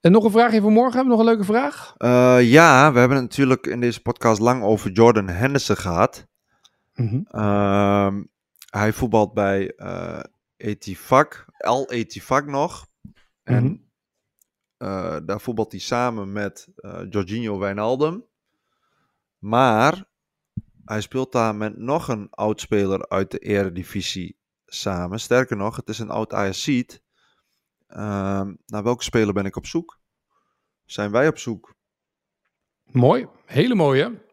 En 0.00 0.12
nog 0.12 0.24
een 0.24 0.30
vraag 0.30 0.60
voor 0.60 0.72
morgen. 0.72 0.94
Hebben 0.94 1.16
we 1.16 1.22
nog 1.22 1.26
een 1.26 1.34
leuke 1.34 1.52
vraag? 1.52 1.94
Uh, 1.98 2.50
ja, 2.50 2.92
we 2.92 2.98
hebben 2.98 3.16
het 3.16 3.26
natuurlijk 3.26 3.66
in 3.66 3.80
deze 3.80 4.00
podcast 4.00 4.40
lang 4.40 4.62
over 4.62 4.90
Jordan 4.90 5.28
Henderson 5.28 5.76
gehad. 5.76 6.26
Mm 6.94 7.26
-hmm. 7.30 8.28
hij 8.70 8.92
voetbalt 8.92 9.34
bij 9.34 9.74
Etifak, 10.56 11.44
El 11.56 11.90
Etifak 11.90 12.46
nog. 12.46 12.86
En 13.42 13.62
mm 13.62 13.68
-hmm. 13.68 13.90
Uh, 14.82 15.16
daar 15.24 15.40
voetbalt 15.40 15.72
hij 15.72 15.80
samen 15.80 16.32
met 16.32 16.68
uh, 16.76 17.00
Jorginho 17.10 17.58
Wijnaldum. 17.58 18.24
Maar 19.38 20.04
hij 20.84 21.00
speelt 21.00 21.32
daar 21.32 21.54
met 21.54 21.76
nog 21.76 22.08
een 22.08 22.30
oud 22.30 22.60
speler 22.60 23.08
uit 23.08 23.30
de 23.30 23.38
eredivisie 23.38 24.38
samen. 24.66 25.20
Sterker 25.20 25.56
nog, 25.56 25.76
het 25.76 25.88
is 25.88 25.98
een 25.98 26.10
oud 26.10 26.32
Ajaxiet. 26.32 27.02
Uh, 27.88 27.96
naar 28.66 28.82
welke 28.82 29.02
speler 29.02 29.34
ben 29.34 29.44
ik 29.44 29.56
op 29.56 29.66
zoek? 29.66 30.00
Zijn 30.84 31.10
wij 31.10 31.28
op 31.28 31.38
zoek? 31.38 31.74
Mooi, 32.82 33.28
hele 33.44 33.74
mooie. 33.74 34.24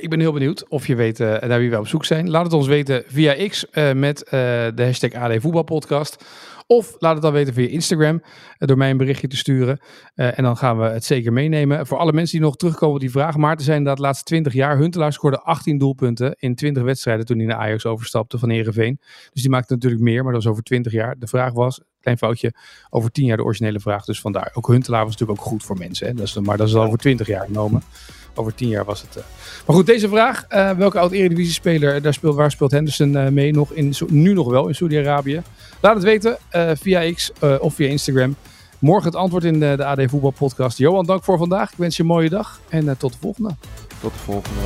Ik 0.00 0.10
ben 0.10 0.20
heel 0.20 0.32
benieuwd 0.32 0.68
of 0.68 0.86
je 0.86 0.94
weet 0.94 1.20
uh, 1.20 1.40
naar 1.40 1.58
wie 1.58 1.70
we 1.70 1.78
op 1.78 1.86
zoek 1.86 2.04
zijn. 2.04 2.30
Laat 2.30 2.44
het 2.44 2.52
ons 2.52 2.66
weten 2.66 3.02
via 3.06 3.48
X 3.48 3.66
uh, 3.72 3.92
met 3.92 4.22
uh, 4.24 4.30
de 4.30 4.72
hashtag 4.84 5.12
AD 5.12 5.40
Voetbalpodcast. 5.40 6.24
Of 6.66 6.94
laat 6.98 7.12
het 7.12 7.22
dan 7.22 7.32
weten 7.32 7.54
via 7.54 7.68
Instagram 7.68 8.22
door 8.58 8.76
mij 8.76 8.90
een 8.90 8.96
berichtje 8.96 9.28
te 9.28 9.36
sturen. 9.36 9.78
en 10.14 10.42
dan 10.42 10.56
gaan 10.56 10.78
we 10.78 10.84
het 10.84 11.04
zeker 11.04 11.32
meenemen. 11.32 11.86
Voor 11.86 11.98
alle 11.98 12.12
mensen 12.12 12.38
die 12.38 12.46
nog 12.46 12.56
terugkomen 12.56 12.94
op 12.94 13.00
die 13.00 13.10
vraag. 13.10 13.36
Maarten 13.36 13.64
zijn 13.64 13.84
dat 13.84 13.98
laatste 13.98 14.24
20 14.24 14.52
jaar. 14.52 14.78
Huntelaar 14.78 15.12
scoorde 15.12 15.40
18 15.40 15.78
doelpunten 15.78 16.34
in 16.38 16.54
20 16.54 16.82
wedstrijden 16.82 17.26
toen 17.26 17.38
hij 17.38 17.46
naar 17.46 17.56
Ajax 17.56 17.86
overstapte 17.86 18.38
van 18.38 18.50
Heerenveen. 18.50 19.00
Dus 19.32 19.42
die 19.42 19.50
maakte 19.50 19.72
natuurlijk 19.72 20.02
meer, 20.02 20.22
maar 20.22 20.32
dat 20.32 20.42
was 20.42 20.52
over 20.52 20.64
20 20.64 20.92
jaar. 20.92 21.18
De 21.18 21.26
vraag 21.26 21.52
was, 21.52 21.80
klein 22.00 22.18
foutje, 22.18 22.54
over 22.90 23.10
10 23.10 23.24
jaar 23.24 23.36
de 23.36 23.44
originele 23.44 23.80
vraag. 23.80 24.04
Dus 24.04 24.20
vandaar. 24.20 24.50
Ook 24.54 24.66
Huntelaar 24.66 25.04
was 25.04 25.12
natuurlijk 25.12 25.40
ook 25.40 25.46
goed 25.46 25.62
voor 25.62 25.78
mensen. 25.78 26.06
Hè? 26.06 26.14
Dat 26.14 26.26
is, 26.26 26.38
maar 26.38 26.56
dat 26.56 26.68
is 26.68 26.74
al 26.74 26.84
over 26.84 26.98
20 26.98 27.26
jaar 27.26 27.46
genomen. 27.46 27.82
Over 28.34 28.54
tien 28.54 28.68
jaar 28.68 28.84
was 28.84 29.00
het. 29.02 29.16
Uh. 29.16 29.22
Maar 29.66 29.76
goed, 29.76 29.86
deze 29.86 30.08
vraag. 30.08 30.44
Uh, 30.50 30.70
welke 30.70 30.98
oud-eredivisie-speler, 30.98 32.02
daar 32.02 32.14
speelt, 32.14 32.34
waar 32.34 32.50
speelt 32.50 32.70
Henderson 32.70 33.34
mee? 33.34 33.52
Nog 33.52 33.72
in, 33.72 33.94
nu 34.08 34.32
nog 34.32 34.50
wel 34.50 34.68
in 34.68 34.74
Saudi-Arabië. 34.74 35.42
Laat 35.80 35.94
het 35.94 36.04
weten 36.04 36.38
via 36.74 37.12
X 37.12 37.32
of 37.60 37.74
via 37.74 37.88
Instagram. 37.88 38.36
Morgen 38.78 39.06
het 39.06 39.16
antwoord 39.16 39.44
in 39.44 39.60
de, 39.60 39.74
de 39.76 39.84
AD 39.84 40.00
Voetbal 40.06 40.30
Podcast. 40.30 40.78
Johan, 40.78 41.06
dank 41.06 41.24
voor 41.24 41.38
vandaag. 41.38 41.70
Ik 41.70 41.78
wens 41.78 41.96
je 41.96 42.02
een 42.02 42.08
mooie 42.08 42.28
dag 42.28 42.60
en 42.68 42.96
tot 42.98 43.12
de 43.12 43.18
volgende. 43.20 43.54
Tot 44.00 44.12
de 44.12 44.18
volgende. 44.18 44.60